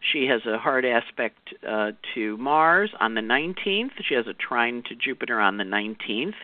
she 0.00 0.26
has 0.26 0.44
a 0.46 0.58
hard 0.58 0.84
aspect 0.84 1.54
uh, 1.66 1.92
to 2.14 2.36
Mars 2.36 2.90
on 3.00 3.14
the 3.14 3.20
19th. 3.20 3.90
She 4.06 4.14
has 4.14 4.26
a 4.26 4.34
trine 4.34 4.82
to 4.88 4.94
Jupiter 4.94 5.40
on 5.40 5.56
the 5.56 5.64
19th. 5.64 6.34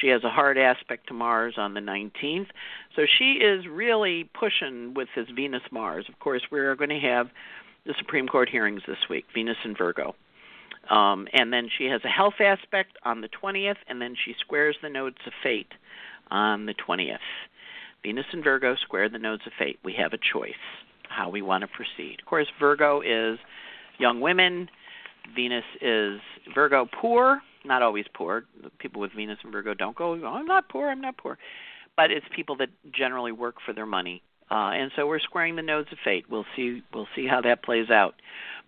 She 0.00 0.08
has 0.08 0.24
a 0.24 0.30
hard 0.30 0.58
aspect 0.58 1.08
to 1.08 1.14
Mars 1.14 1.54
on 1.56 1.74
the 1.74 1.80
19th. 1.80 2.48
So 2.96 3.02
she 3.06 3.34
is 3.34 3.66
really 3.66 4.24
pushing 4.38 4.94
with 4.94 5.08
this 5.14 5.28
Venus 5.34 5.62
Mars. 5.70 6.06
Of 6.08 6.18
course, 6.20 6.42
we're 6.50 6.74
going 6.76 6.90
to 6.90 7.00
have 7.00 7.28
the 7.86 7.94
Supreme 7.98 8.28
Court 8.28 8.48
hearings 8.48 8.82
this 8.86 9.08
week, 9.10 9.26
Venus 9.34 9.58
and 9.64 9.76
Virgo. 9.76 10.14
Um, 10.90 11.28
and 11.32 11.52
then 11.52 11.68
she 11.76 11.86
has 11.86 12.02
a 12.04 12.08
health 12.08 12.40
aspect 12.40 12.98
on 13.04 13.20
the 13.20 13.28
20th, 13.28 13.76
and 13.88 14.00
then 14.00 14.14
she 14.22 14.34
squares 14.38 14.76
the 14.82 14.90
nodes 14.90 15.16
of 15.26 15.32
fate 15.42 15.72
on 16.30 16.66
the 16.66 16.74
20th. 16.74 17.18
Venus 18.02 18.26
and 18.32 18.44
Virgo 18.44 18.76
square 18.76 19.08
the 19.08 19.18
nodes 19.18 19.42
of 19.46 19.52
fate. 19.58 19.78
We 19.82 19.94
have 19.94 20.12
a 20.12 20.18
choice 20.18 20.52
how 21.14 21.28
we 21.28 21.42
want 21.42 21.62
to 21.62 21.68
proceed. 21.68 22.16
Of 22.20 22.26
course, 22.26 22.46
Virgo 22.58 23.00
is 23.00 23.38
young 23.98 24.20
women. 24.20 24.68
Venus 25.34 25.64
is 25.80 26.20
Virgo 26.54 26.86
poor, 27.00 27.40
not 27.64 27.82
always 27.82 28.04
poor. 28.14 28.44
People 28.78 29.00
with 29.00 29.12
Venus 29.12 29.38
and 29.42 29.52
Virgo 29.52 29.74
don't 29.74 29.96
go, 29.96 30.20
oh, 30.22 30.26
I'm 30.26 30.46
not 30.46 30.68
poor, 30.68 30.90
I'm 30.90 31.00
not 31.00 31.16
poor. 31.16 31.38
But 31.96 32.10
it's 32.10 32.26
people 32.34 32.56
that 32.56 32.68
generally 32.92 33.32
work 33.32 33.56
for 33.64 33.72
their 33.72 33.86
money. 33.86 34.22
Uh, 34.50 34.72
and 34.72 34.90
so 34.94 35.06
we're 35.06 35.20
squaring 35.20 35.56
the 35.56 35.62
nodes 35.62 35.88
of 35.92 35.98
fate. 36.04 36.26
We'll 36.28 36.44
see 36.54 36.82
we'll 36.92 37.08
see 37.16 37.26
how 37.26 37.40
that 37.42 37.62
plays 37.62 37.88
out. 37.90 38.14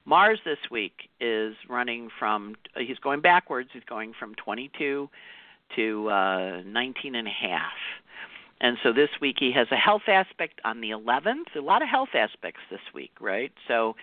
Mars 0.06 0.38
this 0.44 0.58
week 0.70 0.94
is 1.20 1.54
running 1.68 2.08
from 2.18 2.54
he's 2.76 2.98
going 2.98 3.20
backwards. 3.20 3.68
He's 3.72 3.84
going 3.84 4.14
from 4.18 4.34
22 4.36 5.10
to 5.76 6.08
uh, 6.08 6.62
19 6.64 7.14
and 7.14 7.28
a 7.28 7.30
half. 7.30 7.72
And 8.60 8.78
so 8.82 8.92
this 8.92 9.10
week 9.20 9.36
he 9.38 9.52
has 9.52 9.66
a 9.70 9.76
health 9.76 10.08
aspect 10.08 10.60
on 10.64 10.80
the 10.80 10.90
11th. 10.90 11.54
A 11.56 11.60
lot 11.60 11.82
of 11.82 11.88
health 11.88 12.14
aspects 12.14 12.60
this 12.70 12.80
week, 12.94 13.12
right? 13.20 13.52
So 13.68 13.96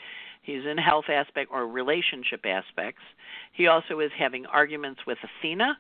he's 0.44 0.66
in 0.66 0.78
health 0.78 1.06
aspect 1.10 1.50
or 1.52 1.68
relationship 1.68 2.46
aspects. 2.46 3.02
He 3.54 3.68
also 3.68 4.00
is 4.00 4.12
having 4.18 4.46
arguments 4.46 5.02
with 5.08 5.18
Athena 5.24 5.78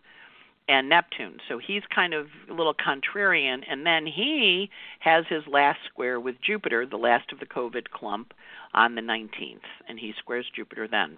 and 0.67 0.87
Neptune. 0.87 1.37
So 1.49 1.59
he's 1.59 1.83
kind 1.93 2.13
of 2.13 2.27
a 2.49 2.53
little 2.53 2.73
contrarian. 2.73 3.63
And 3.69 3.85
then 3.85 4.05
he 4.05 4.69
has 4.99 5.25
his 5.27 5.43
last 5.47 5.79
square 5.85 6.19
with 6.19 6.35
Jupiter, 6.41 6.85
the 6.85 6.97
last 6.97 7.31
of 7.31 7.39
the 7.39 7.45
COVID 7.45 7.89
clump, 7.89 8.33
on 8.73 8.95
the 8.95 9.01
19th. 9.01 9.59
And 9.87 9.99
he 9.99 10.13
squares 10.17 10.45
Jupiter 10.55 10.87
then. 10.87 11.17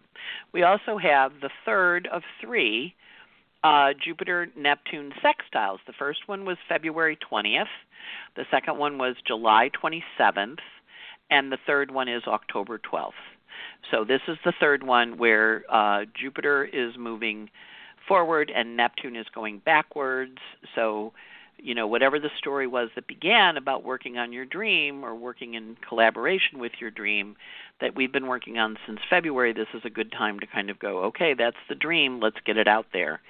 We 0.51 0.63
also 0.63 0.97
have 0.97 1.33
the 1.41 1.51
third 1.63 2.07
of 2.11 2.23
three 2.41 2.95
uh, 3.65 3.93
Jupiter 3.99 4.47
Neptune 4.55 5.11
sextiles. 5.23 5.79
The 5.87 5.93
first 5.97 6.27
one 6.27 6.45
was 6.45 6.57
February 6.69 7.17
20th, 7.31 7.65
the 8.35 8.45
second 8.51 8.77
one 8.77 8.99
was 8.99 9.15
July 9.25 9.71
27th, 9.83 10.59
and 11.31 11.51
the 11.51 11.57
third 11.65 11.89
one 11.89 12.07
is 12.07 12.21
October 12.27 12.79
12th. 12.79 13.11
So 13.89 14.05
this 14.05 14.21
is 14.27 14.37
the 14.45 14.53
third 14.59 14.83
one 14.83 15.17
where 15.17 15.63
uh, 15.71 16.05
Jupiter 16.19 16.65
is 16.65 16.93
moving 16.99 17.49
forward 18.07 18.51
and 18.55 18.77
Neptune 18.77 19.15
is 19.15 19.25
going 19.33 19.59
backwards. 19.65 20.37
So, 20.75 21.13
you 21.57 21.73
know, 21.73 21.87
whatever 21.87 22.19
the 22.19 22.29
story 22.37 22.67
was 22.67 22.89
that 22.93 23.07
began 23.07 23.57
about 23.57 23.83
working 23.83 24.19
on 24.19 24.31
your 24.31 24.45
dream 24.45 25.03
or 25.03 25.15
working 25.15 25.55
in 25.55 25.75
collaboration 25.87 26.59
with 26.59 26.73
your 26.79 26.91
dream 26.91 27.35
that 27.81 27.95
we've 27.95 28.11
been 28.11 28.27
working 28.27 28.59
on 28.59 28.77
since 28.85 28.99
February, 29.09 29.53
this 29.53 29.67
is 29.73 29.81
a 29.85 29.89
good 29.89 30.11
time 30.11 30.39
to 30.39 30.45
kind 30.45 30.69
of 30.69 30.77
go, 30.77 31.05
okay, 31.05 31.33
that's 31.33 31.57
the 31.67 31.75
dream, 31.75 32.19
let's 32.19 32.37
get 32.45 32.57
it 32.57 32.67
out 32.67 32.85
there 32.93 33.21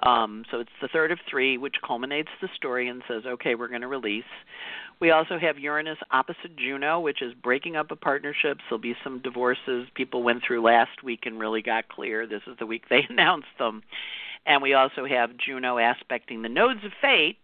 Um, 0.00 0.44
so 0.50 0.60
it's 0.60 0.70
the 0.82 0.88
third 0.88 1.10
of 1.10 1.18
three, 1.28 1.56
which 1.56 1.76
culminates 1.86 2.28
the 2.40 2.48
story 2.54 2.88
and 2.88 3.02
says, 3.08 3.22
okay, 3.26 3.54
we're 3.54 3.68
going 3.68 3.80
to 3.80 3.88
release. 3.88 4.24
We 5.00 5.10
also 5.10 5.38
have 5.38 5.58
Uranus 5.58 5.98
opposite 6.10 6.56
Juno, 6.56 7.00
which 7.00 7.22
is 7.22 7.34
breaking 7.34 7.76
up 7.76 7.90
of 7.90 8.00
partnerships. 8.00 8.62
There'll 8.68 8.80
be 8.80 8.96
some 9.02 9.20
divorces 9.20 9.88
people 9.94 10.22
went 10.22 10.42
through 10.46 10.62
last 10.62 11.02
week 11.02 11.20
and 11.24 11.38
really 11.38 11.62
got 11.62 11.88
clear. 11.88 12.26
This 12.26 12.42
is 12.46 12.56
the 12.58 12.66
week 12.66 12.84
they 12.88 13.06
announced 13.10 13.48
them. 13.58 13.82
And 14.46 14.62
we 14.62 14.74
also 14.74 15.06
have 15.06 15.36
Juno 15.36 15.78
aspecting 15.78 16.42
the 16.42 16.48
nodes 16.48 16.84
of 16.84 16.92
fate 17.00 17.38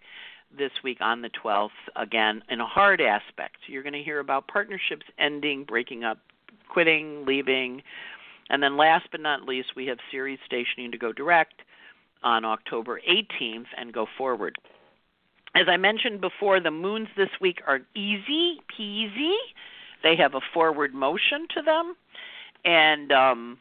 this 0.57 0.71
week 0.85 0.99
on 1.01 1.23
the 1.23 1.31
12th, 1.31 1.71
again, 1.97 2.43
in 2.49 2.61
a 2.61 2.67
hard 2.67 3.01
aspect. 3.01 3.57
So 3.67 3.73
you're 3.73 3.83
going 3.83 3.93
to 3.95 4.03
hear 4.03 4.21
about 4.21 4.49
partnerships 4.49 5.07
ending, 5.19 5.65
breaking 5.65 6.05
up, 6.05 6.19
quitting, 6.69 7.25
leaving. 7.27 7.83
And 8.51 8.63
then 8.63 8.77
last 8.77 9.09
but 9.11 9.21
not 9.21 9.45
least, 9.45 9.71
we 9.75 9.87
have 9.87 9.99
Ceres 10.11 10.39
stationing 10.47 10.93
to 10.93 10.99
go 10.99 11.13
direct 11.13 11.63
on 12.23 12.45
October 12.45 13.01
18th 13.09 13.67
and 13.77 13.93
go 13.93 14.07
forward. 14.17 14.57
As 15.55 15.67
I 15.69 15.77
mentioned 15.77 16.21
before, 16.21 16.61
the 16.61 16.71
moons 16.71 17.09
this 17.17 17.29
week 17.41 17.61
are 17.67 17.81
easy 17.95 18.61
peasy. 18.79 19.37
They 20.03 20.17
have 20.17 20.35
a 20.35 20.41
forward 20.55 20.95
motion 20.95 21.47
to 21.55 21.63
them. 21.63 21.95
And 22.65 23.13
um, 23.13 23.59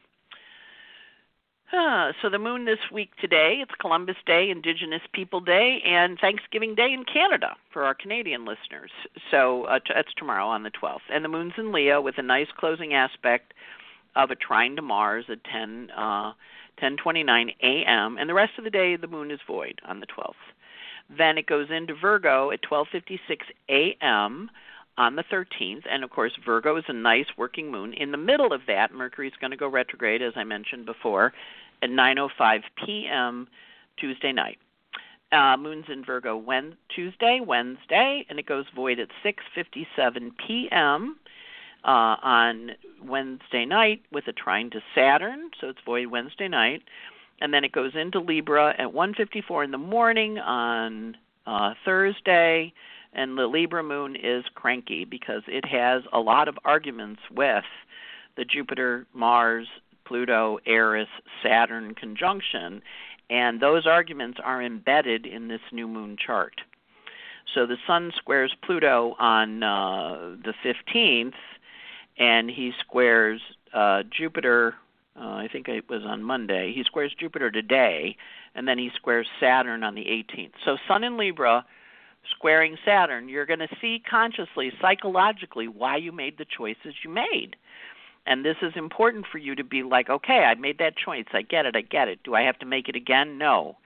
uh, 1.74 2.12
so 2.21 2.30
the 2.30 2.39
moon 2.39 2.65
this 2.65 2.80
week 2.91 3.15
today, 3.19 3.60
it's 3.62 3.71
Columbus 3.80 4.17
Day, 4.26 4.50
Indigenous 4.50 5.02
People 5.13 5.39
Day, 5.39 5.82
and 5.86 6.17
Thanksgiving 6.19 6.76
Day 6.76 6.93
in 6.93 7.06
Canada 7.06 7.56
for 7.71 7.84
our 7.84 7.93
Canadian 7.93 8.45
listeners. 8.45 8.91
So 9.30 9.63
uh, 9.65 9.80
t- 9.80 9.93
that's 9.93 10.13
tomorrow 10.15 10.47
on 10.47 10.63
the 10.63 10.71
12th. 10.71 11.00
And 11.12 11.24
the 11.24 11.30
moon's 11.30 11.54
in 11.58 11.71
Leo 11.71 12.02
with 12.02 12.17
a 12.17 12.24
nice 12.24 12.50
closing 12.58 12.93
aspect 12.93 13.54
of 14.15 14.32
a 14.32 14.36
trine 14.36 14.76
to 14.76 14.82
Mars 14.82 15.26
at 15.30 15.43
10 15.43 15.91
uh, 15.95 16.34
10:29 16.82 17.56
a.m. 17.62 18.17
and 18.17 18.30
the 18.30 18.34
rest 18.34 18.54
of 18.58 18.63
the 18.63 18.69
day 18.69 18.95
the 18.95 19.08
moon 19.08 19.32
is 19.32 19.39
void 19.45 19.80
on 19.88 20.00
the 20.00 20.08
12th. 20.08 20.34
Then 21.15 21.38
it 21.38 21.45
goes 21.45 21.67
into 21.69 21.93
Virgo 21.93 22.52
at 22.52 22.62
12:56 22.63 23.19
a.m. 23.69 24.50
on 24.97 25.15
the 25.15 25.24
13th, 25.24 25.84
and 25.89 26.04
of 26.04 26.10
course 26.10 26.32
Virgo 26.45 26.78
is 26.78 26.86
a 26.88 26.93
nice 26.93 27.28
working 27.38 27.69
moon. 27.69 27.93
In 27.93 28.12
the 28.12 28.17
middle 28.17 28.54
of 28.54 28.62
that, 28.67 28.93
Mercury 28.93 29.28
is 29.28 29.34
going 29.39 29.52
to 29.52 29.58
go 29.58 29.67
retrograde, 29.67 30.21
as 30.21 30.34
I 30.36 30.43
mentioned 30.43 30.86
before, 30.86 31.34
at 31.82 31.89
9:05 31.89 32.62
p.m. 32.86 33.47
Tuesday 33.97 34.32
night. 34.32 34.58
Uh, 35.32 35.56
moon's 35.56 35.86
in 35.88 36.04
Virgo 36.04 36.36
when, 36.36 36.76
Tuesday, 36.93 37.39
Wednesday, 37.45 38.26
and 38.30 38.38
it 38.38 38.45
goes 38.45 38.65
void 38.76 39.00
at 39.00 39.08
6:57 39.24 40.32
p.m. 40.45 41.15
Uh, 41.84 42.15
on 42.22 42.72
Wednesday 43.04 43.65
night 43.65 44.04
with 44.12 44.28
a 44.28 44.34
trine 44.34 44.70
to 44.70 44.80
Saturn, 44.94 45.50
so 45.60 45.67
it's 45.70 45.80
void 45.84 46.08
Wednesday 46.08 46.48
night 46.48 46.84
and 47.41 47.54
then 47.54 47.63
it 47.63 47.72
goes 47.72 47.94
into 47.96 48.20
Libra 48.20 48.76
at 48.78 48.94
1:54 48.94 49.63
in 49.63 49.72
the 49.72 49.78
morning 49.78 50.38
on 50.38 51.17
uh, 51.48 51.74
Thursday, 51.84 52.72
and 53.13 53.38
the 53.38 53.48
Libra 53.48 53.84
moon 53.84 54.15
is 54.15 54.46
cranky 54.54 55.04
because 55.04 55.41
it 55.48 55.65
has 55.65 56.04
a 56.13 56.20
lot 56.20 56.48
of 56.48 56.58
arguments 56.63 57.22
with 57.32 57.65
the 58.38 58.46
Jupiter, 58.46 59.08
Mars, 59.13 59.67
Pluto, 60.06 60.60
Eris, 60.65 61.10
Saturn 61.44 61.96
conjunction, 61.96 62.82
and 63.30 63.60
those 63.60 63.88
arguments 63.88 64.39
are 64.41 64.62
embedded 64.62 65.26
in 65.26 65.48
this 65.48 65.62
new 65.72 65.88
moon 65.88 66.15
chart. 66.24 66.62
So 67.54 67.65
the 67.65 67.78
Sun 67.88 68.13
squares 68.15 68.56
Pluto 68.62 69.15
on 69.20 69.63
uh, 69.63 70.36
the 70.44 70.54
15th, 70.63 71.34
and 72.22 72.50
he 72.50 72.72
squares 72.80 73.42
uh, 73.74 74.04
Jupiter 74.18 74.76
uh, 75.16 75.36
I 75.36 75.50
think 75.52 75.68
it 75.68 75.90
was 75.90 76.04
on 76.06 76.24
Monday. 76.24 76.72
He 76.74 76.84
squares 76.84 77.14
Jupiter 77.20 77.52
today, 77.52 78.16
and 78.56 78.66
then 78.66 78.78
he 78.78 78.90
squares 78.96 79.28
Saturn 79.42 79.84
on 79.84 79.94
the 79.94 80.06
18th. 80.06 80.54
So 80.64 80.78
Sun 80.88 81.04
in 81.04 81.18
Libra 81.18 81.66
squaring 82.36 82.78
Saturn, 82.86 83.28
you're 83.28 83.46
going 83.46 83.60
to 83.60 83.68
see 83.82 84.02
consciously, 84.10 84.72
psychologically, 84.80 85.68
why 85.68 85.98
you 85.98 86.12
made 86.12 86.38
the 86.38 86.46
choices 86.46 86.96
you 87.04 87.10
made. 87.10 87.56
And 88.26 88.46
this 88.46 88.56
is 88.62 88.74
important 88.76 89.26
for 89.30 89.38
you 89.38 89.56
to 89.56 89.64
be 89.64 89.84
like, 89.84 90.10
okay, 90.10 90.46
I 90.46 90.56
made 90.56 90.78
that 90.78 90.96
choice. 90.96 91.26
I 91.34 91.42
get 91.42 91.66
it. 91.66 91.76
I 91.76 91.82
get 91.82 92.08
it. 92.08 92.20
Do 92.24 92.36
I 92.36 92.44
have 92.44 92.60
to 92.60 92.66
make 92.66 92.88
it 92.88 92.96
again? 92.96 93.38
No. 93.38 93.78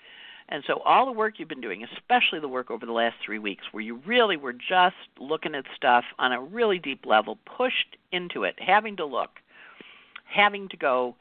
And 0.48 0.64
so 0.68 0.80
all 0.86 1.06
the 1.06 1.12
work 1.12 1.40
you've 1.40 1.50
been 1.50 1.62
doing, 1.62 1.84
especially 1.84 2.40
the 2.40 2.48
work 2.48 2.70
over 2.70 2.86
the 2.86 2.92
last 2.92 3.16
three 3.24 3.40
weeks, 3.40 3.64
where 3.72 3.84
you 3.84 4.00
really 4.06 4.38
were 4.38 4.54
just 4.54 4.96
looking 5.20 5.56
at 5.56 5.66
stuff 5.76 6.04
on 6.20 6.32
a 6.32 6.42
really 6.42 6.78
deep 6.78 7.06
level, 7.06 7.40
pushed 7.58 7.98
into 8.12 8.44
it, 8.44 8.56
having 8.60 8.96
to 8.98 9.06
look, 9.06 9.40
having 10.26 10.70
to 10.70 10.78
go, 10.78 11.16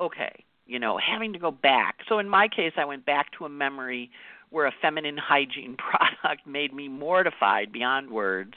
okay, 0.00 0.44
you 0.66 0.78
know, 0.78 0.98
having 0.98 1.34
to 1.34 1.38
go 1.38 1.50
back. 1.50 1.98
So 2.08 2.18
in 2.18 2.28
my 2.28 2.48
case, 2.48 2.72
I 2.76 2.86
went 2.86 3.04
back 3.04 3.32
to 3.38 3.44
a 3.44 3.48
memory 3.48 4.10
where 4.48 4.66
a 4.66 4.72
feminine 4.80 5.16
hygiene 5.18 5.76
product 5.76 6.46
made 6.46 6.72
me 6.72 6.88
mortified 6.88 7.72
beyond 7.72 8.10
words. 8.10 8.54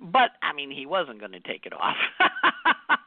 But 0.00 0.30
I 0.42 0.54
mean, 0.54 0.70
he 0.70 0.86
wasn't 0.86 1.20
going 1.20 1.32
to 1.32 1.40
take 1.40 1.66
it 1.66 1.74
off. 1.74 1.96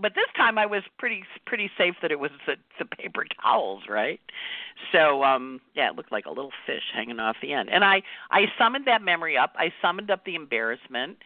but 0.00 0.14
this 0.14 0.26
time 0.36 0.58
I 0.58 0.66
was 0.66 0.82
pretty 0.98 1.24
pretty 1.46 1.70
safe 1.76 1.94
that 2.02 2.10
it 2.10 2.20
was 2.20 2.30
the, 2.46 2.56
the 2.78 2.84
paper 2.84 3.24
towels, 3.42 3.84
right? 3.88 4.20
So 4.92 5.24
um 5.24 5.60
yeah, 5.74 5.90
it 5.90 5.96
looked 5.96 6.12
like 6.12 6.26
a 6.26 6.30
little 6.30 6.52
fish 6.66 6.84
hanging 6.94 7.20
off 7.20 7.36
the 7.42 7.52
end. 7.52 7.70
And 7.70 7.84
I 7.84 8.02
I 8.30 8.46
summoned 8.58 8.86
that 8.86 9.02
memory 9.02 9.36
up. 9.36 9.52
I 9.56 9.72
summoned 9.82 10.10
up 10.10 10.24
the 10.24 10.34
embarrassment 10.34 11.18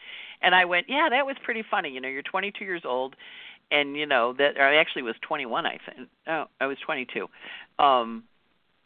and 0.43 0.55
I 0.55 0.65
went, 0.65 0.87
"Yeah, 0.89 1.09
that 1.11 1.27
was 1.27 1.37
pretty 1.43 1.63
funny. 1.71 1.91
You 1.91 2.01
know, 2.01 2.09
you're 2.09 2.23
22 2.23 2.65
years 2.65 2.83
old 2.85 3.17
and 3.71 3.97
you 3.97 4.07
know 4.07 4.33
that 4.35 4.59
I 4.59 4.77
actually 4.77 5.03
was 5.03 5.15
21 5.23 5.67
I 5.67 5.79
think 5.85 6.09
oh 6.27 6.45
I 6.61 6.67
was 6.67 6.77
22 6.85 7.27
um 7.79 8.25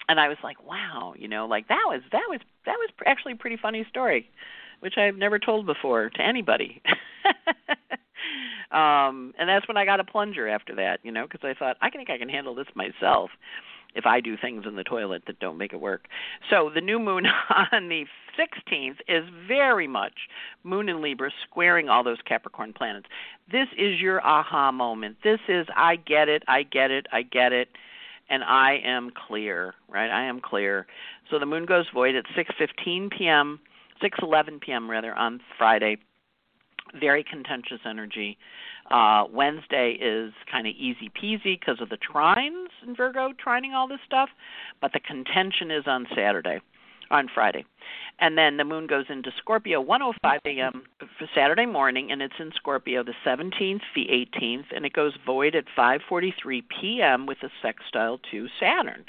and 0.09 0.19
I 0.21 0.29
was 0.29 0.39
like 0.43 0.65
wow 0.65 1.15
you 1.17 1.29
know 1.29 1.47
like 1.47 1.69
that 1.69 1.85
was 1.87 2.03
that 2.13 2.25
was 2.29 2.41
that 2.67 2.77
was 2.79 2.91
actually 3.07 3.33
a 3.33 3.37
pretty 3.37 3.57
funny 3.61 3.87
story 3.89 4.31
which 4.81 4.95
I've 4.97 5.17
never 5.17 5.39
told 5.39 5.67
before 5.67 6.11
to 6.11 6.23
anybody 6.23 6.83
um 8.71 9.33
and 9.39 9.49
that's 9.49 9.67
when 9.67 9.77
I 9.77 9.85
got 9.85 10.01
a 10.01 10.05
plunger 10.05 10.49
after 10.49 10.75
that 10.77 11.01
you 11.03 11.13
know 11.13 11.27
because 11.27 11.41
I 11.43 11.55
thought 11.59 11.77
I 11.81 11.91
think 11.91 12.11
I 12.11 12.19
can 12.19 12.29
handle 12.29 12.55
this 12.55 12.67
myself 12.75 13.31
if 13.95 14.07
I 14.07 14.21
do 14.21 14.37
things 14.37 14.65
in 14.67 14.77
the 14.77 14.85
toilet 14.85 15.23
that 15.27 15.41
don't 15.41 15.57
make 15.57 15.73
it 15.73 15.81
work. 15.81 16.09
So 16.51 16.71
the 16.73 16.81
new 16.81 16.99
moon 16.99 17.25
on 17.73 17.89
the 17.89 18.05
16th 18.39 18.99
is 19.09 19.25
very 19.47 19.87
much 19.87 20.13
moon 20.63 20.89
in 20.89 21.03
Libra 21.03 21.31
squaring 21.49 21.89
all 21.89 22.05
those 22.05 22.19
Capricorn 22.27 22.73
planets. 22.75 23.07
This 23.51 23.67
is 23.77 23.99
your 24.01 24.25
aha 24.25 24.71
moment. 24.73 25.17
This 25.25 25.41
is 25.49 25.67
I 25.75 25.97
get 25.97 26.29
it, 26.29 26.43
I 26.47 26.63
get 26.63 26.91
it, 26.91 27.07
I 27.13 27.23
get 27.23 27.53
it 27.53 27.69
and 28.31 28.45
I 28.45 28.81
am 28.85 29.11
clear, 29.11 29.75
right? 29.89 30.11
I 30.11 30.25
am 30.25 30.41
clear. 30.41 30.87
So 31.31 31.39
the 31.39 31.47
moon 31.47 31.65
goes 31.65 31.87
void 31.93 32.15
at 32.15 32.25
6:15 32.37 33.11
p.m., 33.11 33.61
6:11 34.03 34.61
p.m. 34.61 34.91
rather 34.91 35.15
on 35.15 35.41
Friday. 35.57 35.99
Very 36.99 37.25
contentious 37.25 37.81
energy. 37.85 38.39
Uh, 38.91 39.25
Wednesday 39.31 39.99
is 40.01 40.33
kind 40.51 40.67
of 40.67 40.75
easy 40.75 41.11
peasy 41.11 41.59
because 41.61 41.81
of 41.81 41.91
the 41.91 41.99
trines 41.99 42.69
in 42.87 42.97
Virgo, 42.97 43.33
trining 43.33 43.75
all 43.75 43.87
this 43.87 44.01
stuff, 44.07 44.31
but 44.81 44.93
the 44.93 45.01
contention 45.01 45.71
is 45.71 45.85
on 45.87 46.07
Saturday, 46.15 46.61
on 47.11 47.29
Friday. 47.35 47.67
And 48.19 48.37
then 48.39 48.57
the 48.57 48.65
moon 48.65 48.87
goes 48.87 49.05
into 49.11 49.31
Scorpio 49.39 49.81
105 49.81 50.41
a.m. 50.47 50.83
for 51.19 51.29
Saturday 51.35 51.67
morning, 51.67 52.11
and 52.11 52.23
it's 52.23 52.35
in 52.41 52.51
Scorpio 52.57 53.05
the 53.05 53.15
17th, 53.25 53.83
the 53.95 54.07
18th, 54.07 54.65
and 54.75 54.87
it 54.87 54.93
goes 54.93 55.13
void 55.25 55.55
at 55.55 55.65
5:43 55.77 56.63
p.m. 56.81 57.27
with 57.27 57.39
a 57.43 57.51
sextile 57.63 58.19
to 58.31 58.49
Saturn. 58.59 59.05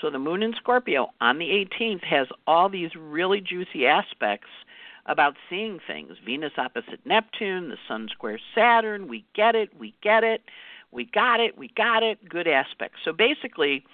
So 0.00 0.10
the 0.10 0.18
moon 0.18 0.42
in 0.42 0.54
Scorpio 0.54 1.10
on 1.20 1.38
the 1.38 1.48
18th 1.48 2.04
has 2.04 2.28
all 2.46 2.68
these 2.68 2.90
really 2.96 3.40
juicy 3.40 3.86
aspects 3.86 4.48
about 5.06 5.34
seeing 5.48 5.78
things. 5.86 6.12
Venus 6.24 6.52
opposite 6.56 7.00
Neptune, 7.04 7.68
the 7.68 7.76
Sun 7.88 8.08
square 8.12 8.40
Saturn. 8.54 9.08
We 9.08 9.24
get 9.34 9.54
it. 9.54 9.70
We 9.78 9.94
get 10.02 10.24
it. 10.24 10.42
We 10.92 11.04
got 11.04 11.40
it. 11.40 11.56
We 11.56 11.70
got 11.76 12.02
it. 12.02 12.28
Good 12.28 12.48
aspects. 12.48 12.98
So 13.04 13.12
basically, 13.12 13.84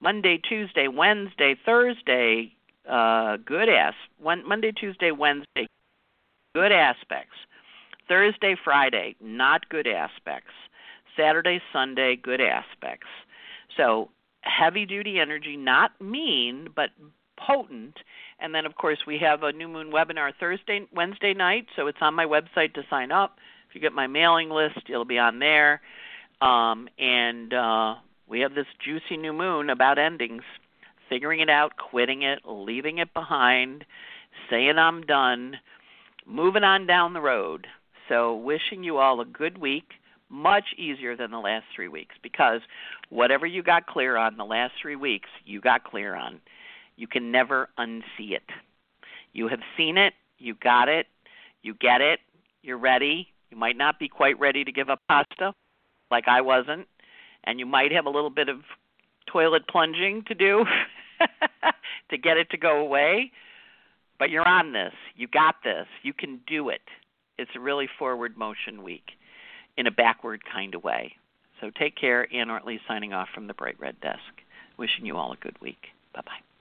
Monday, 0.00 0.38
Tuesday, 0.38 0.88
Wednesday, 0.88 1.56
Thursday, 1.64 2.52
uh, 2.88 3.36
good 3.44 3.68
ass. 3.68 3.94
Monday, 4.22 4.72
Tuesday, 4.72 5.10
Wednesday, 5.10 5.66
good 6.54 6.72
aspects. 6.72 7.36
Thursday, 8.08 8.56
Friday, 8.62 9.16
not 9.20 9.68
good 9.68 9.86
aspects. 9.86 10.52
Saturday, 11.16 11.60
Sunday, 11.72 12.16
good 12.16 12.40
aspects. 12.40 13.08
So 13.76 14.10
heavy 14.42 14.86
duty 14.86 15.18
energy, 15.18 15.56
not 15.56 16.00
mean, 16.00 16.68
but 16.74 16.90
potent 17.36 17.98
and 18.38 18.54
then, 18.54 18.66
of 18.66 18.74
course, 18.74 18.98
we 19.06 19.18
have 19.18 19.42
a 19.42 19.52
new 19.52 19.68
moon 19.68 19.90
webinar 19.90 20.30
Thursday, 20.38 20.86
Wednesday 20.94 21.32
night. 21.34 21.66
So 21.74 21.86
it's 21.86 21.98
on 22.00 22.14
my 22.14 22.26
website 22.26 22.74
to 22.74 22.82
sign 22.90 23.10
up. 23.10 23.38
If 23.68 23.74
you 23.74 23.80
get 23.80 23.92
my 23.92 24.06
mailing 24.06 24.50
list, 24.50 24.78
it'll 24.88 25.04
be 25.04 25.18
on 25.18 25.38
there. 25.38 25.80
Um, 26.40 26.88
and 26.98 27.54
uh, 27.54 27.94
we 28.28 28.40
have 28.40 28.54
this 28.54 28.66
juicy 28.84 29.16
new 29.16 29.32
moon 29.32 29.70
about 29.70 29.98
endings, 29.98 30.42
figuring 31.08 31.40
it 31.40 31.48
out, 31.48 31.72
quitting 31.78 32.22
it, 32.22 32.40
leaving 32.44 32.98
it 32.98 33.14
behind, 33.14 33.84
saying 34.50 34.78
I'm 34.78 35.02
done, 35.02 35.56
moving 36.26 36.64
on 36.64 36.86
down 36.86 37.14
the 37.14 37.20
road. 37.22 37.66
So, 38.08 38.36
wishing 38.36 38.84
you 38.84 38.98
all 38.98 39.20
a 39.20 39.24
good 39.24 39.58
week. 39.58 39.92
much 40.28 40.74
easier 40.76 41.16
than 41.16 41.30
the 41.30 41.38
last 41.38 41.66
three 41.74 41.88
weeks 41.88 42.14
because 42.22 42.60
whatever 43.10 43.46
you 43.46 43.62
got 43.62 43.86
clear 43.86 44.16
on 44.16 44.36
the 44.36 44.44
last 44.44 44.74
three 44.80 44.96
weeks, 44.96 45.28
you 45.44 45.60
got 45.60 45.84
clear 45.84 46.14
on. 46.14 46.40
You 46.96 47.06
can 47.06 47.30
never 47.30 47.68
unsee 47.78 48.32
it. 48.32 48.42
You 49.32 49.48
have 49.48 49.60
seen 49.76 49.98
it, 49.98 50.14
you 50.38 50.54
got 50.62 50.88
it, 50.88 51.06
you 51.62 51.74
get 51.74 52.00
it, 52.00 52.20
you're 52.62 52.78
ready. 52.78 53.28
You 53.50 53.56
might 53.56 53.76
not 53.76 53.98
be 53.98 54.08
quite 54.08 54.38
ready 54.40 54.64
to 54.64 54.72
give 54.72 54.90
up 54.90 55.00
pasta, 55.08 55.54
like 56.10 56.24
I 56.26 56.40
wasn't, 56.40 56.88
and 57.44 57.60
you 57.60 57.66
might 57.66 57.92
have 57.92 58.06
a 58.06 58.10
little 58.10 58.30
bit 58.30 58.48
of 58.48 58.58
toilet 59.30 59.68
plunging 59.68 60.24
to 60.26 60.34
do 60.34 60.64
to 62.10 62.18
get 62.18 62.36
it 62.36 62.50
to 62.50 62.56
go 62.56 62.80
away. 62.80 63.30
But 64.18 64.30
you're 64.30 64.48
on 64.48 64.72
this. 64.72 64.94
You 65.14 65.28
got 65.28 65.56
this. 65.62 65.86
You 66.02 66.14
can 66.14 66.40
do 66.46 66.70
it. 66.70 66.80
It's 67.38 67.50
a 67.54 67.60
really 67.60 67.88
forward 67.98 68.36
motion 68.36 68.82
week 68.82 69.10
in 69.76 69.86
a 69.86 69.90
backward 69.90 70.42
kind 70.50 70.74
of 70.74 70.82
way. 70.82 71.12
So 71.60 71.70
take 71.78 71.96
care. 71.96 72.26
Anne 72.34 72.48
Ortelee 72.48 72.80
signing 72.88 73.12
off 73.12 73.28
from 73.34 73.46
the 73.46 73.54
Bright 73.54 73.78
Red 73.78 74.00
Desk. 74.00 74.20
Wishing 74.78 75.06
you 75.06 75.16
all 75.16 75.32
a 75.32 75.36
good 75.36 75.60
week. 75.60 75.88
Bye 76.14 76.22
bye. 76.24 76.55